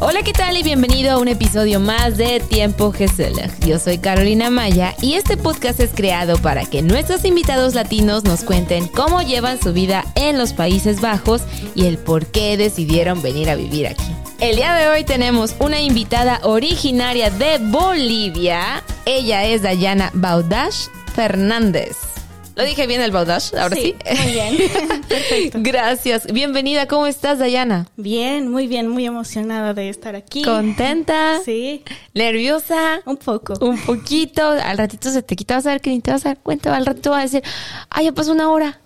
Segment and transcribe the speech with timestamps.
[0.00, 0.56] Hola, ¿qué tal?
[0.56, 3.48] Y bienvenido a un episodio más de Tiempo Gesella.
[3.60, 8.42] Yo soy Carolina Maya y este podcast es creado para que nuestros invitados latinos nos
[8.42, 11.42] cuenten cómo llevan su vida en los Países Bajos
[11.74, 14.04] y el por qué decidieron venir a vivir aquí.
[14.40, 18.82] El día de hoy tenemos una invitada originaria de Bolivia.
[19.06, 22.13] Ella es Dayana Baudash Fernández.
[22.56, 23.52] ¿Lo dije bien el Baudash?
[23.56, 23.96] Ahora sí.
[24.22, 24.56] Muy bien.
[25.08, 25.58] Perfecto.
[25.60, 26.32] Gracias.
[26.32, 26.86] Bienvenida.
[26.86, 27.88] ¿Cómo estás, Dayana?
[27.96, 30.42] Bien, muy bien, muy emocionada de estar aquí.
[30.42, 31.40] ¿Contenta?
[31.44, 31.82] Sí,
[32.14, 33.00] ¿Nerviosa?
[33.06, 33.54] un poco.
[33.60, 34.46] Un poquito.
[34.50, 35.56] Al ratito se te quita.
[35.56, 36.76] Vas a ver que ni te vas a dar cuenta.
[36.76, 37.42] Al ratito vas a decir,
[37.90, 38.78] ay, ya pasó una hora.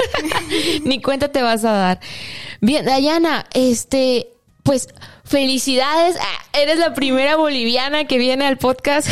[0.84, 2.00] ni cuenta te vas a dar.
[2.62, 4.28] Bien, Dayana, este,
[4.62, 4.88] pues,
[5.24, 6.16] felicidades.
[6.18, 9.08] Ah, Eres la primera boliviana que viene al podcast.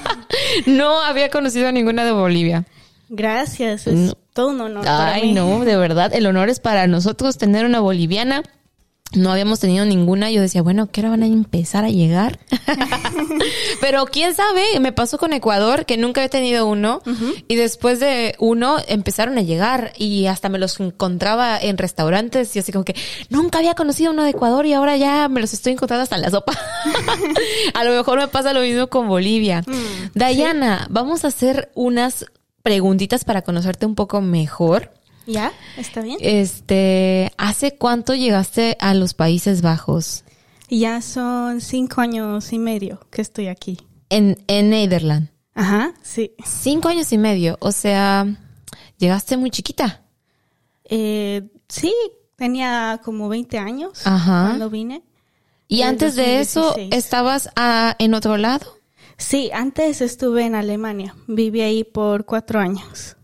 [0.66, 2.64] no había conocido a ninguna de Bolivia.
[3.08, 4.12] Gracias, es No.
[4.32, 4.84] todo un honor.
[4.84, 5.32] para Ay, mí.
[5.32, 8.42] no, de verdad, el honor es para nosotros tener una boliviana.
[9.12, 10.32] No habíamos tenido ninguna.
[10.32, 12.40] Yo decía, bueno, ¿qué hora van a empezar a llegar?
[13.80, 17.00] Pero quién sabe, me pasó con Ecuador, que nunca había tenido uno.
[17.46, 22.54] Y después de uno empezaron a llegar y hasta me los encontraba en restaurantes.
[22.56, 22.96] Y así como que
[23.30, 26.22] nunca había conocido uno de Ecuador y ahora ya me los estoy encontrando hasta en
[26.22, 26.52] la sopa.
[27.74, 29.62] a lo mejor me pasa lo mismo con Bolivia.
[30.14, 32.26] Dayana, vamos a hacer unas
[32.66, 34.92] preguntitas para conocerte un poco mejor.
[35.24, 35.52] ¿Ya?
[35.76, 36.18] ¿Está bien?
[36.20, 40.24] Este, ¿hace cuánto llegaste a los Países Bajos?
[40.68, 43.78] Ya son cinco años y medio que estoy aquí.
[44.08, 45.28] En, en Nederland.
[45.54, 46.32] Ajá, sí.
[46.44, 47.56] Cinco años y medio.
[47.60, 48.26] O sea,
[48.98, 50.02] llegaste muy chiquita.
[50.86, 51.94] Eh, sí,
[52.34, 54.46] tenía como 20 años Ajá.
[54.48, 55.04] cuando vine.
[55.68, 57.04] Y antes de eso, 2016.
[57.04, 58.75] ¿estabas ah, en otro lado?
[59.16, 61.14] Sí, antes estuve en Alemania.
[61.26, 63.16] Viví ahí por cuatro años.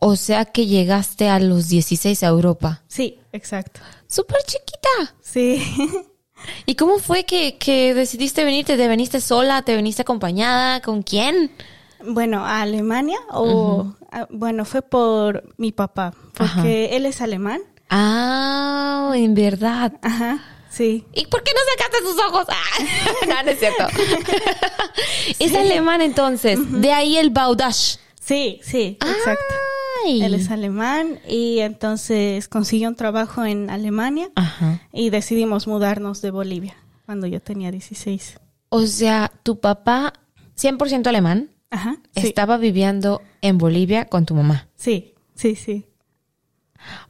[0.00, 2.82] O sea que llegaste a los 16 a Europa.
[2.86, 3.80] Sí, exacto.
[4.06, 5.14] Súper chiquita.
[5.20, 5.62] Sí.
[6.66, 8.76] ¿Y cómo fue que, que decidiste venirte?
[8.76, 9.62] ¿Te veniste sola?
[9.62, 10.80] ¿Te veniste acompañada?
[10.80, 11.50] ¿Con quién?
[12.04, 13.94] Bueno, a Alemania o
[14.30, 17.60] bueno, fue por mi papá, porque él es alemán.
[17.90, 19.94] Ah, en verdad.
[20.02, 20.42] Ajá,
[20.76, 21.04] sí.
[21.14, 22.46] ¿Y por qué no sacaste sus ojos?
[22.48, 23.86] Ah, no, no es cierto.
[25.38, 26.58] es alemán entonces.
[26.80, 27.96] De ahí el Baudash.
[28.20, 29.54] Sí, sí, exacto.
[30.06, 34.82] Él es alemán y entonces consiguió un trabajo en Alemania Ajá.
[34.92, 36.76] y decidimos mudarnos de Bolivia
[37.06, 38.38] cuando yo tenía 16.
[38.68, 40.12] O sea, tu papá,
[40.56, 41.96] 100% alemán, Ajá.
[42.14, 44.68] Sí, estaba viviendo en Bolivia con tu mamá.
[44.76, 45.86] sí, sí, sí.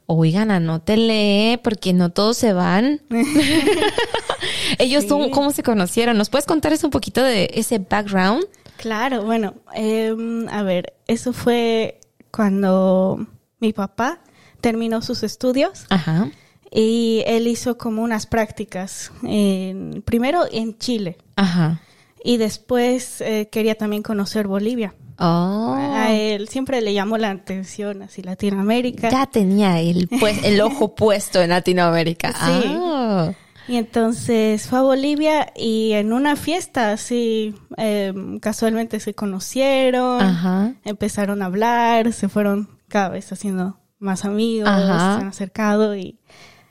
[0.05, 3.01] Oigan, anótele, porque no todos se van.
[4.79, 5.09] Ellos, Sí.
[5.09, 6.17] ¿cómo- ¿cómo se conocieron?
[6.17, 8.45] ¿Nos puedes contar eso un poquito de ese background?
[8.77, 11.99] Claro, bueno, em, a ver, eso fue
[12.31, 13.25] cuando
[13.59, 14.19] mi papá
[14.61, 16.29] terminó sus estudios Ajá.
[16.71, 21.81] y él hizo como unas prácticas, en- primero en Chile Ajá.
[22.23, 24.93] Y después eh, quería también conocer Bolivia.
[25.19, 25.75] Oh.
[25.75, 29.09] A él siempre le llamó la atención así Latinoamérica.
[29.09, 32.31] Ya tenía el, pues, el ojo puesto en Latinoamérica.
[32.33, 32.63] Sí.
[32.65, 33.33] Ah.
[33.67, 40.73] Y entonces fue a Bolivia y en una fiesta así em, casualmente se conocieron, Ajá.
[40.85, 45.15] empezaron a hablar, se fueron cada vez haciendo más amigos, Ajá.
[45.15, 46.17] se han acercado y,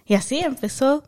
[0.06, 1.03] y así empezó.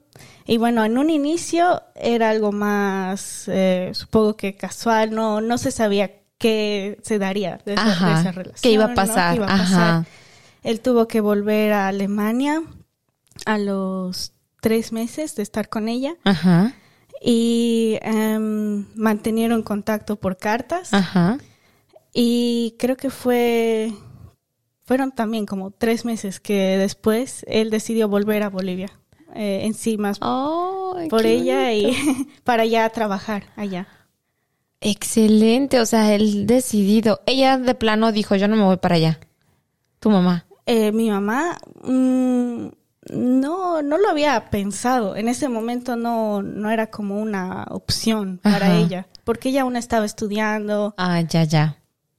[0.51, 5.71] Y bueno, en un inicio era algo más, eh, supongo que casual, no, no se
[5.71, 8.21] sabía qué se daría de esa, de Ajá.
[8.21, 8.63] esa relación.
[8.63, 8.95] ¿Qué iba a ¿no?
[8.95, 9.33] pasar?
[9.33, 9.63] ¿Qué iba a Ajá.
[9.65, 10.07] pasar?
[10.63, 12.63] Él tuvo que volver a Alemania
[13.45, 14.33] a los
[14.63, 16.73] tres meses de estar con ella Ajá.
[17.23, 21.37] y em, mantenieron contacto por cartas Ajá.
[22.15, 23.93] y creo que fue
[24.87, 28.91] fueron también como tres meses que después él decidió volver a Bolivia
[29.35, 29.71] eh,
[31.11, 31.89] por ella bonito.
[31.91, 33.87] y para ya trabajar allá
[34.81, 37.21] Excelente, o sea, él decidido.
[37.27, 39.19] Ella de plano dijo, yo no me voy para allá.
[39.99, 40.47] Tu mamá.
[40.67, 42.69] Eh, mi mamá mm,
[43.11, 48.67] no no lo había pensado en ese momento no no era como una opción para
[48.67, 48.77] Ajá.
[48.77, 51.78] ella porque ella aún estaba estudiando Ah, ya, ya.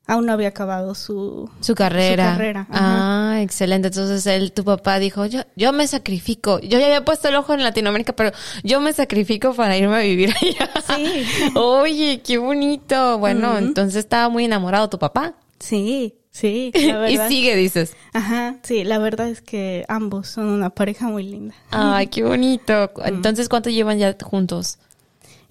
[0.10, 2.32] Aún no había acabado su Su carrera.
[2.32, 2.68] Su carrera.
[2.72, 3.90] Ah, excelente.
[3.90, 6.60] Entonces él, tu papá dijo, yo, yo me sacrifico.
[6.60, 8.32] Yo ya había puesto el ojo en Latinoamérica, pero
[8.64, 10.70] yo me sacrifico para irme a vivir allá.
[10.96, 11.24] Sí.
[11.56, 13.20] Oye, qué bonito.
[13.20, 15.36] Bueno, entonces estaba muy enamorado tu papá.
[15.60, 17.28] Sí, sí, la y verdad.
[17.28, 17.96] sigue, dices.
[18.14, 21.54] Ajá, sí, la verdad es que ambos son una pareja muy linda.
[21.70, 22.92] Ay, qué bonito.
[23.06, 24.80] Entonces, ¿cuánto llevan ya juntos?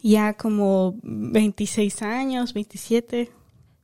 [0.02, 3.30] Ya como 26 años, 27.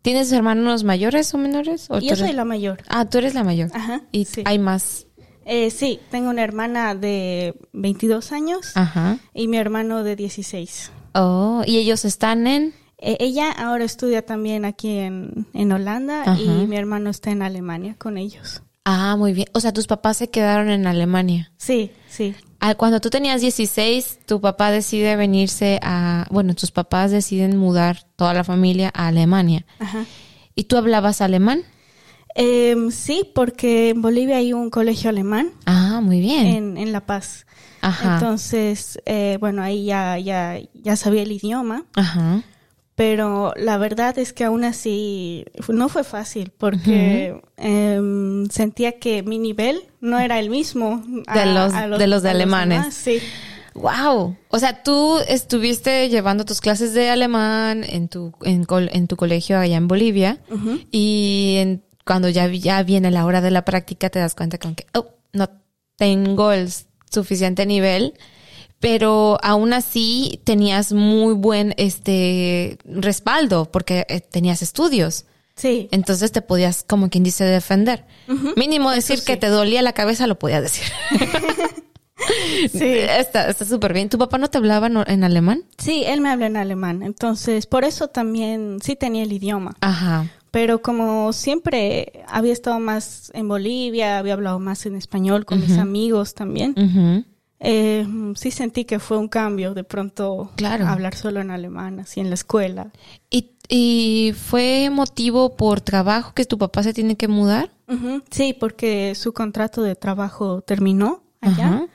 [0.05, 1.87] ¿Tienes hermanos mayores o menores?
[1.89, 2.83] ¿O tú Yo soy eres- la mayor.
[2.89, 3.71] Ah, tú eres la mayor.
[3.73, 4.43] Ajá, Y sí.
[4.45, 5.07] hay más.
[5.47, 9.17] Eh, sí, tengo una hermana de 22 años Ajá.
[9.33, 10.93] y mi hermano de 16.
[11.15, 12.75] Oh, ¿y ellos están en?
[12.99, 16.39] Eh, ella ahora estudia también aquí en, en Holanda Ajá.
[16.39, 18.63] y mi hermano está en Alemania con ellos.
[18.85, 19.49] Ah, muy bien.
[19.55, 21.51] O sea, tus papás se quedaron en Alemania.
[21.57, 22.35] Sí, sí.
[22.67, 28.05] Ah, Cuando tú tenías 16, tu papá decide venirse a, bueno, tus papás deciden mudar
[28.17, 29.67] toda la familia a Alemania.
[29.79, 30.07] Ajá.
[30.55, 31.63] ¿Y tú hablabas alemán?
[32.35, 36.47] Em, sí, porque en Bolivia hay un colegio alemán Ah, muy bien.
[36.47, 37.45] en, en La Paz.
[37.83, 38.15] Ajá.
[38.15, 42.43] Entonces, eh, bueno, ahí ya, ya, ya sabía el idioma, Ajá.
[42.97, 49.39] Pero la verdad es que aún así no fue fácil porque em, sentía que mi
[49.39, 51.03] nivel no era el mismo
[51.35, 52.79] De los- de los de a alemanes.
[52.79, 53.19] demás, sí.
[53.75, 54.37] Wow.
[54.51, 59.17] O sea, tú estuviste llevando tus clases de alemán en tu, en, col- en tu
[59.17, 60.39] colegio allá en Bolivia
[60.93, 64.75] y en- cuando ya, ya viene la hora de la práctica te das cuenta con
[64.77, 65.49] que, oh, no
[65.97, 66.69] tengo el
[67.11, 68.15] suficiente nivel,
[68.85, 75.25] pero aún así tenías muy buen, este, respaldo porque eh, tenías estudios.
[75.57, 78.05] Sí, Entonces te podías, como quien dice, defender.
[78.57, 79.25] Mínimo decir sí.
[79.25, 80.85] que te dolía la cabeza lo podías decir.
[82.73, 82.85] sí.
[83.19, 84.11] Está está súper bien.
[84.11, 85.65] ¿Tu papá no te hablaba en alemán?
[85.79, 89.77] Sí, él me habla en alemán, entonces por eso también sí tenía el idioma.
[89.81, 90.27] Ajá.
[90.51, 95.79] Pero como siempre había estado más en Bolivia, había hablado más en español con mis
[95.79, 97.25] amigos también.
[97.65, 98.07] Eh,
[98.37, 100.87] sí sentí que fue un cambio de pronto Claro.
[100.87, 102.93] hablar solo en alemán, así en la escuela.
[103.31, 107.71] ¿Y, y fue motivo por trabajo que tu papá se tiene que mudar?
[108.31, 111.87] Sí, porque su contrato de trabajo terminó allá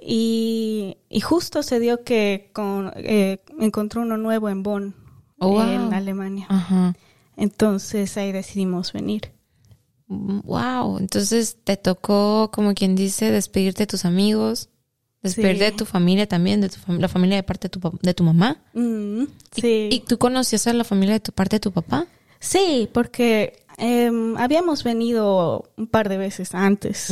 [0.00, 4.94] y, y justo se dio que con, eh, encontró uno nuevo en Bonn,
[5.40, 5.60] Oh, wow.
[5.62, 6.48] en Alemania.
[7.36, 9.32] Entonces ahí decidimos venir.
[10.08, 10.98] Wow.
[10.98, 14.70] Entonces te tocó, como quien dice, despedirte de tus amigos,
[15.24, 15.42] Sí.
[15.42, 18.22] de tu familia también, de tu fam- la familia de parte de tu, de tu
[18.24, 18.58] mamá.
[18.74, 19.22] Mm,
[19.56, 19.88] ¿Y- sí.
[19.90, 22.06] ¿Y, tú conocías a la familia de tu parte de tu papá?
[22.40, 27.10] Sí, porque em, habíamos venido un par de veces antes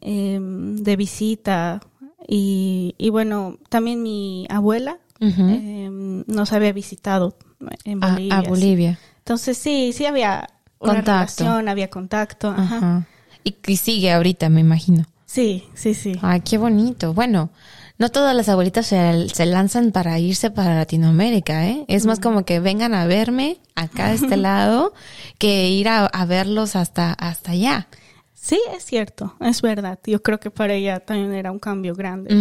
[0.00, 1.80] em, de visita
[2.26, 7.36] y, y bueno, también mi abuela em, nos había visitado
[7.84, 8.38] en Bolivia.
[8.38, 8.42] a.
[8.42, 8.98] Bolivia.
[9.18, 10.48] Entonces sí, sí había
[10.80, 11.44] una Contacto.
[11.44, 12.48] relación, había contacto.
[12.48, 12.76] Ajá.
[12.76, 13.06] Ajá.
[13.44, 15.04] Y, y sigue ahorita, me imagino.
[15.32, 16.12] Sí, sí, sí.
[16.20, 17.14] Ay, qué bonito.
[17.14, 17.48] Bueno,
[17.96, 21.86] no todas las abuelitas se, se lanzan para irse para Latinoamérica, ¿eh?
[21.88, 24.92] Es más como que vengan a verme acá de este lado
[25.38, 27.88] que ir a, a verlos hasta, hasta allá.
[28.34, 29.98] Sí, es cierto, es verdad.
[30.04, 32.34] Yo creo que para ella también era un cambio grande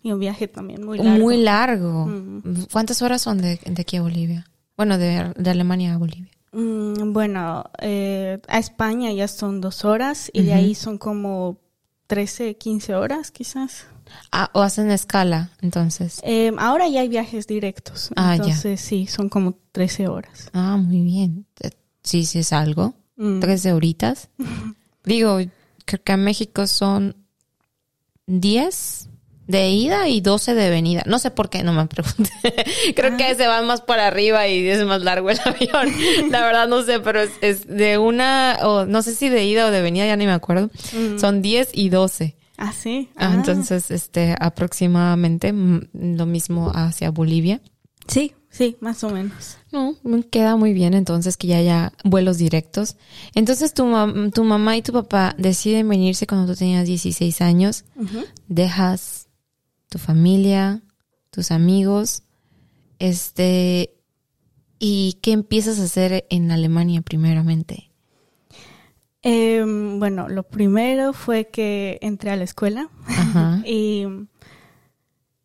[0.00, 1.18] y un viaje también muy largo.
[1.18, 2.06] Muy largo.
[2.06, 2.66] Mm.
[2.70, 4.46] ¿Cuántas horas son de, de aquí a Bolivia?
[4.76, 6.30] Bueno, de, de Alemania a Bolivia.
[6.52, 11.63] Mm, bueno, eh, a España ya son dos horas y de ahí son como
[12.06, 13.86] 13, 15 horas quizás.
[14.30, 16.20] Ah, o hacen escala, entonces.
[16.24, 18.44] Eh, ahora ya hay viajes directos, Ah, ya.
[18.44, 20.50] entonces sí, son como 13 horas.
[20.52, 21.46] Ah, muy bien.
[21.60, 21.70] Eh,
[22.02, 22.92] Sí, sí es algo.
[23.16, 23.40] Mm.
[23.40, 24.28] Tres horitas.
[25.04, 25.38] Digo,
[25.86, 27.16] creo que en México son
[28.26, 29.08] 10
[29.46, 31.02] de ida y 12 de venida.
[31.06, 32.30] No sé por qué, no me pregunté.
[32.96, 35.92] creo que se van más para arriba y es más largo el avión.
[36.30, 39.66] La verdad no sé, pero es, es de una, o no sé si de ida
[39.66, 40.70] o de venida, ya ni me acuerdo.
[40.92, 41.18] Mm.
[41.18, 42.36] Son 10 y 12.
[42.56, 43.08] Ah, sí.
[43.16, 43.34] Ah, Ah.
[43.34, 47.60] Entonces, este, aproximadamente mm, lo mismo hacia Bolivia.
[48.06, 49.56] Sí, sí, más o menos.
[49.72, 49.96] No,
[50.30, 52.96] queda muy bien entonces que ya haya vuelos directos.
[53.34, 57.84] Entonces tu, mam- tu mamá y tu papá deciden venirse cuando tú tenías 16 años,
[58.46, 59.23] dejas
[59.94, 60.82] tu familia,
[61.30, 62.24] tus amigos,
[62.98, 63.94] este,
[64.80, 67.92] ¿y qué empiezas a hacer en Alemania primeramente?
[69.22, 73.62] Em, bueno, lo primero fue que entré a la escuela Ajá.
[73.66, 74.04] y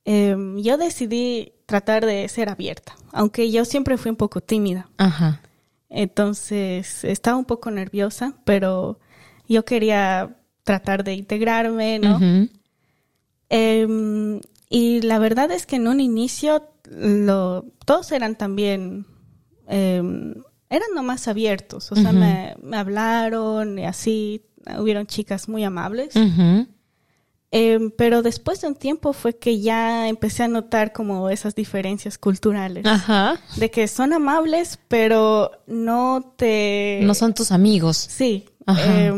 [0.06, 4.90] em, yo decidí tratar de ser abierta, aunque yo siempre fui un poco tímida.
[4.98, 5.44] Ajá.
[5.90, 9.00] Entonces estaba un poco nerviosa, pero
[9.48, 12.20] yo quería tratar de integrarme, ¿no?
[13.50, 19.06] Em, y la verdad es que en un inicio lo, todos eran también,
[19.68, 20.36] em,
[20.70, 24.44] eran nomás abiertos, o sea, me, me hablaron y así,
[24.78, 26.14] hubieron chicas muy amables.
[27.52, 32.20] Em, pero después de un tiempo fue que ya empecé a notar como esas diferencias
[32.20, 32.86] culturales.
[32.86, 33.42] Ajá.
[33.56, 37.00] De que son amables, pero no te...
[37.02, 37.98] No son tus amigos.
[37.98, 38.46] Sí.
[38.68, 39.16] Ajá.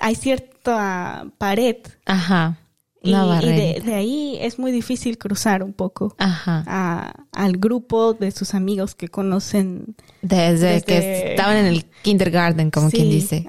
[0.00, 2.58] hay cierta pared Ajá.
[3.00, 6.64] Y, de, ahí es muy difícil cruzar un poco Ajá.
[6.66, 9.94] a- al grupo de sus amigos que conocen.
[10.20, 13.46] Desde, que estaban en el kindergarten, como Sí, quien dice.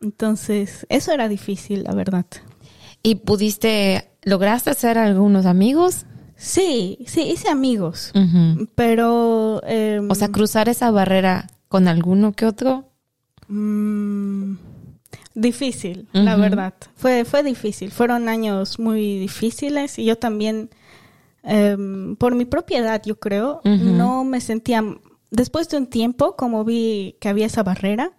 [0.00, 2.26] Entonces, eso era difícil, la verdad.
[3.02, 6.06] ¿Y pudiste, lograste hacer algunos amigos?
[6.36, 8.12] Sí, sí, hice amigos,
[8.74, 9.62] pero...
[9.66, 12.88] em, O sea, cruzar esa barrera con alguno que otro.
[13.48, 14.54] Mm,
[15.34, 16.74] difícil, la verdad.
[16.96, 17.90] Fue, fue difícil.
[17.90, 20.70] Fueron años muy difíciles y yo también,
[21.42, 24.82] em, por mi propia edad, yo creo, no me sentía.
[25.30, 28.12] Después de un tiempo, como vi que había esa barrera,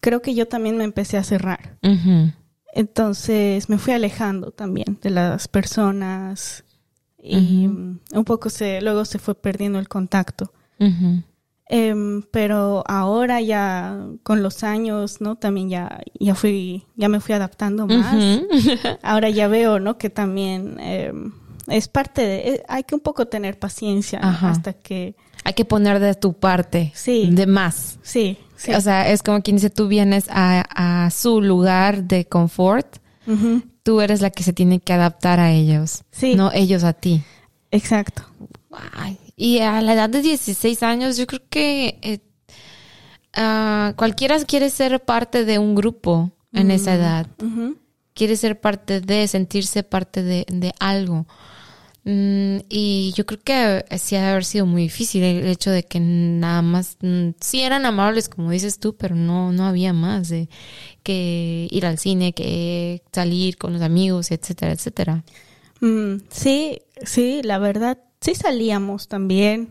[0.00, 1.78] creo que yo también me empecé a cerrar.
[2.74, 6.64] Entonces me fui alejando también de las personas
[7.22, 10.52] y un poco se, luego se fue perdiendo el contacto.
[11.70, 15.36] Em, pero ahora ya con los años, ¿no?
[15.36, 18.16] También ya, ya fui, ya me fui adaptando más.
[19.02, 19.98] Ahora ya veo, ¿no?
[19.98, 21.32] Que también em,
[21.66, 26.00] es parte de, eh, hay que un poco tener paciencia hasta que, Hay que poner
[26.00, 26.90] de tu parte.
[26.94, 27.28] Sí.
[27.30, 27.98] De más.
[28.02, 28.72] sí, sí.
[28.72, 32.96] O sea, es como quien dice, tú vienes a, a su lugar de confort.
[33.82, 36.04] Tú eres la que se tiene que adaptar a ellos.
[36.12, 36.34] Sí.
[36.34, 37.22] No ellos a ti.
[37.70, 38.22] Exacto.
[38.94, 42.18] Ay, y a la edad de 16 años, yo creo que eh,
[43.34, 47.28] ah, cualquiera quiere ser parte de un grupo en esa edad.
[48.14, 51.26] Quiere ser parte de, sentirse parte de, de algo.
[52.02, 55.84] Mm, y yo creo que sí ha de haber sido muy difícil el hecho de
[55.84, 60.30] que nada más, mm, sí eran amables como dices tú, pero no, no había más
[60.30, 60.48] de
[61.04, 65.22] que ir al cine, que salir con los amigos, etcétera, etcétera.
[65.80, 69.70] Mm, sí, sí, la verdad, sí salíamos también.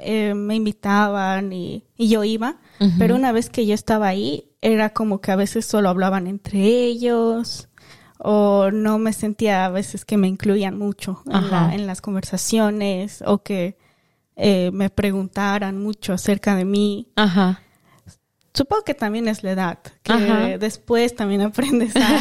[0.00, 2.56] Eh, me invitaban y, y yo iba,
[2.98, 6.60] pero una vez que yo estaba ahí, era como que a veces solo hablaban entre
[6.60, 7.68] ellos
[8.18, 13.22] o no me sentía a veces que me incluían mucho en, la- en las conversaciones
[13.26, 13.76] o que
[14.36, 17.08] eh, me preguntaran mucho acerca de mí.
[17.16, 17.60] Ajá.
[18.54, 20.58] Supongo que también es la edad, que Ajá.
[20.58, 22.20] después también aprendes a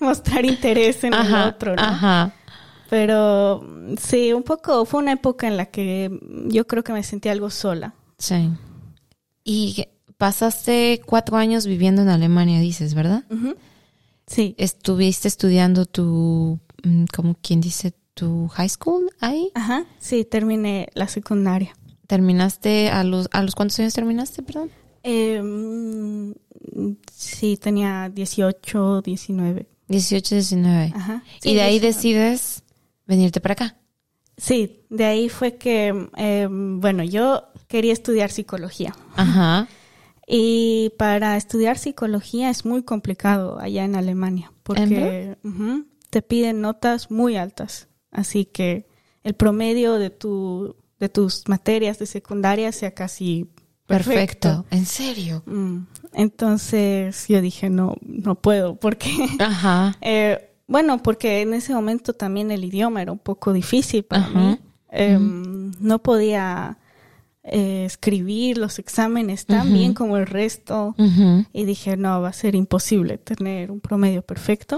[0.00, 1.82] mostrar interés en el otro, ¿no?
[1.82, 2.32] Ajá.
[2.88, 3.66] Pero
[4.00, 6.10] sí, un poco, fue una época en la que
[6.46, 7.94] yo creo que me sentí algo sola.
[8.18, 8.50] Sí.
[9.44, 13.24] Y pasaste cuatro años viviendo en Alemania, dices, ¿verdad?
[13.30, 13.54] Ujú.
[14.26, 14.54] Sí.
[14.58, 19.50] Estuviste estudiando tu, mm, como quien dice, tu high school ahí.
[19.54, 19.86] Ajá.
[19.98, 21.76] Sí, terminé la secundaria.
[22.06, 24.70] ¿Terminaste a los, a los cuántos años terminaste, perdón?
[25.02, 26.32] Eh, mm,
[27.12, 29.66] sí, tenía 18, 19.
[29.88, 30.92] 18, 19.
[30.94, 31.22] Ajá.
[31.44, 31.86] y de ahí 19.
[31.86, 32.62] decides
[33.08, 33.76] venirte para acá.
[34.36, 38.94] Sí, de ahí fue que, eh, bueno, yo quería estudiar psicología.
[39.16, 39.66] Ajá.
[40.28, 45.36] Y para estudiar psicología es muy complicado allá en Alemania, porque
[46.10, 47.88] te piden notas muy altas.
[48.12, 48.86] Así que
[49.24, 53.48] el promedio de, tu, de tus materias de secundaria sea casi
[53.86, 54.48] Perfecto.
[54.48, 54.66] perfecto.
[54.70, 55.42] ¿En serio?
[55.46, 55.78] Mm,
[56.12, 59.96] Entonces yo dije, no, no puedo, porque, Ajá.
[60.02, 64.38] eh, bueno, porque en ese momento también el idioma era un poco difícil para Ajá.
[64.38, 64.58] mí.
[64.90, 66.78] Em, No podía
[67.42, 70.94] eh, escribir los exámenes tan bien como el resto.
[71.52, 74.76] Y dije, no, va a ser imposible tener un promedio perfecto.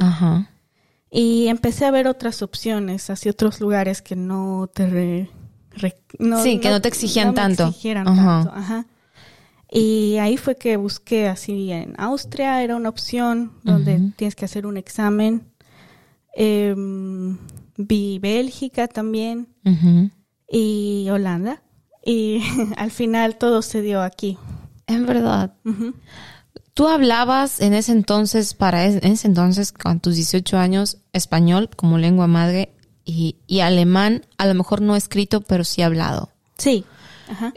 [1.10, 4.88] Y empecé a ver otras opciones hacia otros lugares que no te...
[4.88, 5.30] re-
[5.72, 5.96] re-
[6.42, 7.66] Sí, que no te exigían no tanto.
[7.68, 8.86] exigieran tanto, ajá.
[9.72, 14.66] Y ahí fue que busqué así en Austria, era una opción donde tienes que hacer
[14.66, 15.42] un examen.
[16.34, 17.38] Em,
[17.76, 19.48] vi Bélgica también
[20.48, 21.62] y Holanda.
[22.04, 22.40] Y
[22.76, 24.38] al final todo se dio aquí.
[24.86, 25.54] En verdad.
[26.74, 31.68] ¿Tú hablabas en ese entonces, para es- en ese entonces, con tus 18 años, español
[31.76, 36.30] como lengua madre y, y alemán, a lo mejor no escrito, pero sí hablado?
[36.58, 36.84] Sí,
[37.28, 37.52] ajá.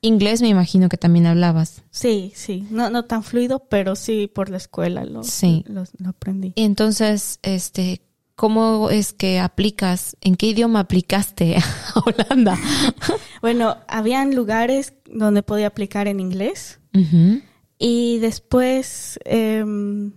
[0.00, 1.82] Inglés me imagino que también hablabas.
[1.90, 5.64] Sí, sí, no, no tan fluido, pero sí por la escuela lo, Sí.
[5.66, 6.52] lo, lo aprendí.
[6.54, 8.00] Y entonces, este,
[8.38, 10.16] ¿cómo es que aplicas?
[10.20, 11.56] ¿En qué idioma aplicaste
[11.94, 12.56] a Holanda?
[13.40, 17.40] Bueno, habían lugares donde podía aplicar en inglés Ujú.
[17.78, 20.12] y después em,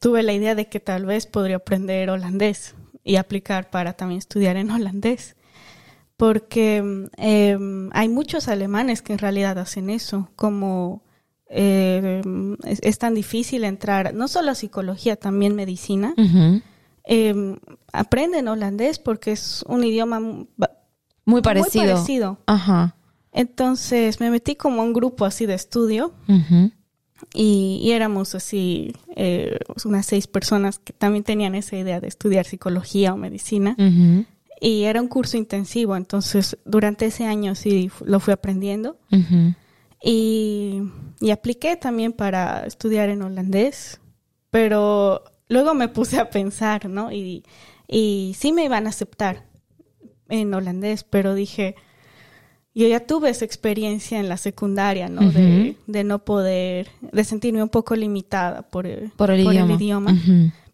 [0.00, 4.56] tuve la idea de que tal vez podría aprender holandés y aplicar para también estudiar
[4.56, 5.34] en holandés.
[6.16, 11.02] Porque em, hay muchos alemanes que en realidad hacen eso, como
[11.48, 16.14] em, es, es tan difícil entrar, no solo a psicología, también medicina.
[16.16, 16.62] Ujú.
[17.06, 17.56] Eh,
[17.92, 21.84] aprenden holandés porque es un idioma Muy parecido.
[21.84, 22.38] muy parecido.
[22.46, 22.96] Ajá.
[23.32, 26.12] Entonces me metí como a un grupo así de estudio.
[27.32, 32.44] Y, y éramos así, eh, unas seis personas que también tenían esa idea de estudiar
[32.44, 33.76] psicología o medicina.
[34.60, 38.98] Y era un curso intensivo, entonces durante ese año sí lo fui aprendiendo.
[40.02, 40.82] Y,
[41.20, 44.00] y apliqué también para estudiar en holandés,
[44.50, 47.12] pero luego me puse a pensar, ¿no?
[47.12, 47.44] Y,
[47.88, 49.44] y sí me iban a aceptar
[50.28, 51.74] en holandés, pero dije,
[52.74, 55.30] yo ya tuve esa experiencia en la secundaria, ¿no?
[55.30, 60.16] de, de no poder, de sentirme un poco limitada por, el- Por el idioma.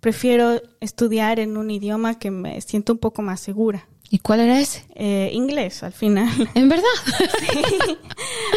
[0.00, 3.86] Prefiero estudiar en un idioma que me siento un poco más segura.
[4.08, 4.84] ¿Y cuál era ese?
[4.94, 6.28] Eh, inglés, al final.
[6.54, 6.84] ¿En verdad?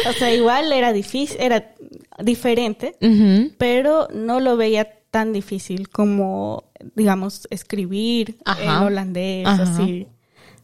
[0.08, 1.74] o sea, igual era difícil, era
[2.22, 2.96] diferente,
[3.58, 6.64] pero no lo veía tan difícil como,
[6.96, 9.62] digamos, escribir en holandés, Ajá.
[9.62, 10.08] así.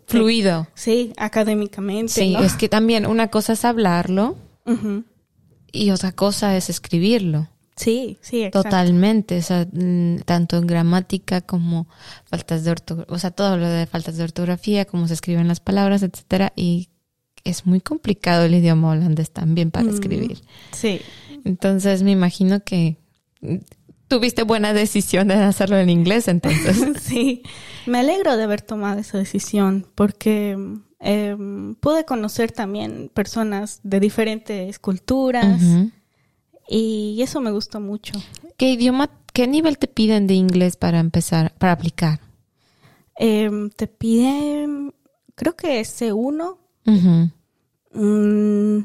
[0.06, 0.66] Fluido.
[0.74, 2.12] Sí, académicamente.
[2.12, 2.40] Sí, ¿no?
[2.40, 4.34] es que también una cosa es hablarlo
[5.70, 7.48] y otra cosa es escribirlo.
[7.76, 8.64] Sí, sí, exacto.
[8.64, 11.86] Totalmente, o sea, mm, tanto en gramática como
[12.24, 15.60] faltas de ortografía, o sea, todo lo de faltas de ortografía, cómo se escriben las
[15.60, 16.88] palabras, etcétera, y
[17.44, 19.94] es muy complicado el idioma holandés también para Mm.
[19.94, 20.40] escribir.
[20.72, 21.00] Sí,
[21.44, 22.96] Entonces, me imagino que
[24.10, 26.76] tuviste buena decisión de hacerlo en inglés, entonces.
[27.00, 27.42] sí.
[27.86, 30.58] Me alegro de haber tomado esa decisión porque
[30.98, 35.62] em, pude conocer también personas de diferentes culturas
[36.68, 38.12] y eso me gustó mucho.
[38.58, 42.20] ¿Qué idioma, qué nivel te piden de inglés para empezar, para aplicar?
[43.16, 44.92] Em, te piden,
[45.36, 47.30] creo que C1, Ujú.
[47.94, 48.84] mm,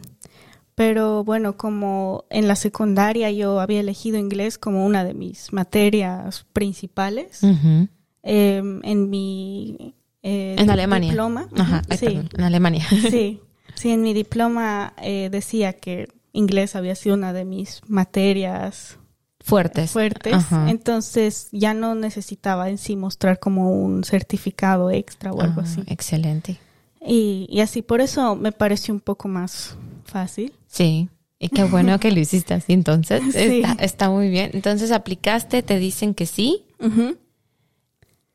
[0.75, 6.45] pero bueno, como en la secundaria yo había elegido inglés como una de mis materias
[6.53, 7.87] principales, Ujú.
[8.23, 11.09] em, en mi eh, En Alemania.
[11.09, 12.85] diploma, Ajá, ay, sí, perdón, en Alemania.
[13.09, 13.39] sí,
[13.75, 18.97] sí, en mi diploma eh, decía que inglés había sido una de mis materias
[19.39, 19.91] Fuertes.
[19.91, 20.69] fuertes, Ajá.
[20.71, 25.83] entonces ya no necesitaba en sí mostrar como un certificado extra o algo Ah, así.
[25.85, 26.57] Excelente.
[26.99, 30.53] Y, y así, por eso me pareció un poco más fácil.
[30.67, 31.09] Sí.
[31.37, 32.73] Y qué bueno que lo hiciste así.
[32.73, 33.61] Entonces, Sí.
[33.61, 34.51] está, está muy bien.
[34.53, 36.63] Entonces, aplicaste, te dicen que sí.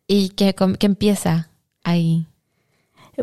[0.06, 1.50] ¿Y qué, empieza
[1.84, 2.26] ahí?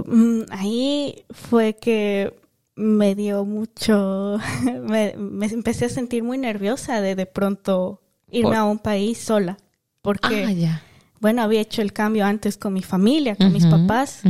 [0.06, 2.34] Mm, Ahí fue que
[2.76, 4.38] me dio mucho,
[4.84, 9.18] me, me empecé a sentir muy nerviosa de de pronto irme Por- a un país
[9.18, 9.58] sola,
[10.02, 10.82] porque, Ah, ya.
[11.20, 14.22] bueno, había hecho el cambio antes con mi familia, con mis papás.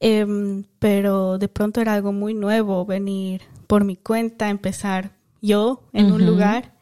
[0.00, 6.12] Em, pero de pronto era algo muy nuevo venir por mi cuenta, empezar yo en
[6.12, 6.74] un lugar.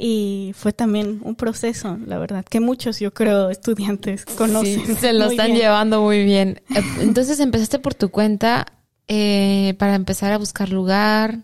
[0.00, 4.86] Y fue también un proceso, la verdad, que muchos, yo creo, estudiantes conocen.
[4.86, 5.58] Sí, se lo muy están bien.
[5.58, 6.62] llevando muy bien.
[6.74, 8.66] Eh, Entonces, empezaste por tu cuenta
[9.08, 11.40] eh, para empezar a buscar lugar,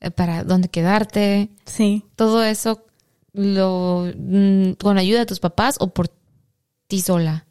[0.00, 1.50] eh, para dónde quedarte.
[1.66, 2.04] Sí.
[2.16, 2.86] Todo eso
[3.34, 6.08] lo mm, con ayuda de tus papás o por
[6.86, 7.46] ti sola.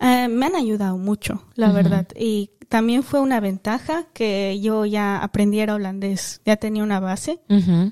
[0.00, 2.06] Eh, me han ayudado mucho, la verdad.
[2.16, 7.40] Y también fue una ventaja que yo ya aprendiera holandés, ya tenía una base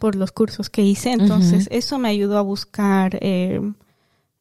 [0.00, 3.60] por los cursos que hice, entonces eso me ayudó a buscar eh,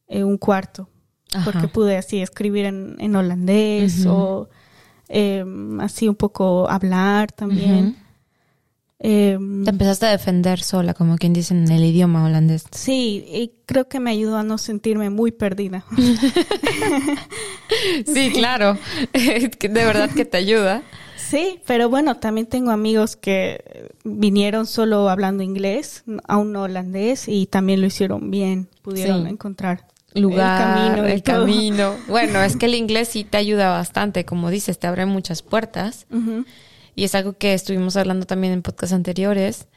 [0.08, 0.90] eh, un cuarto,
[1.34, 1.52] Ajá.
[1.52, 4.50] porque pude así escribir en, en holandés o
[5.08, 5.46] eh,
[5.80, 7.98] así un poco hablar también.
[9.00, 12.64] Eh, Te empezaste a defender sola, como quien dice en el idioma holandés.
[12.72, 15.84] sí, y creo que me ayudó a no sentirme muy perdida.
[18.06, 18.78] Sí, claro.
[19.14, 20.84] de verdad que te ayuda.
[21.18, 27.48] Sí, pero bueno, también tengo amigos que vinieron solo hablando inglés, aún no holandés, y
[27.48, 29.30] también lo hicieron bien, pudieron Sí.
[29.30, 31.08] encontrar Lugar, el camino.
[31.08, 31.96] el camino.
[32.08, 36.06] Bueno, es que el inglés sí te ayuda bastante, como dices, te abre muchas puertas.
[36.12, 36.46] Ujú.
[36.96, 39.68] Y es algo que estuvimos hablando también en podcasts anteriores,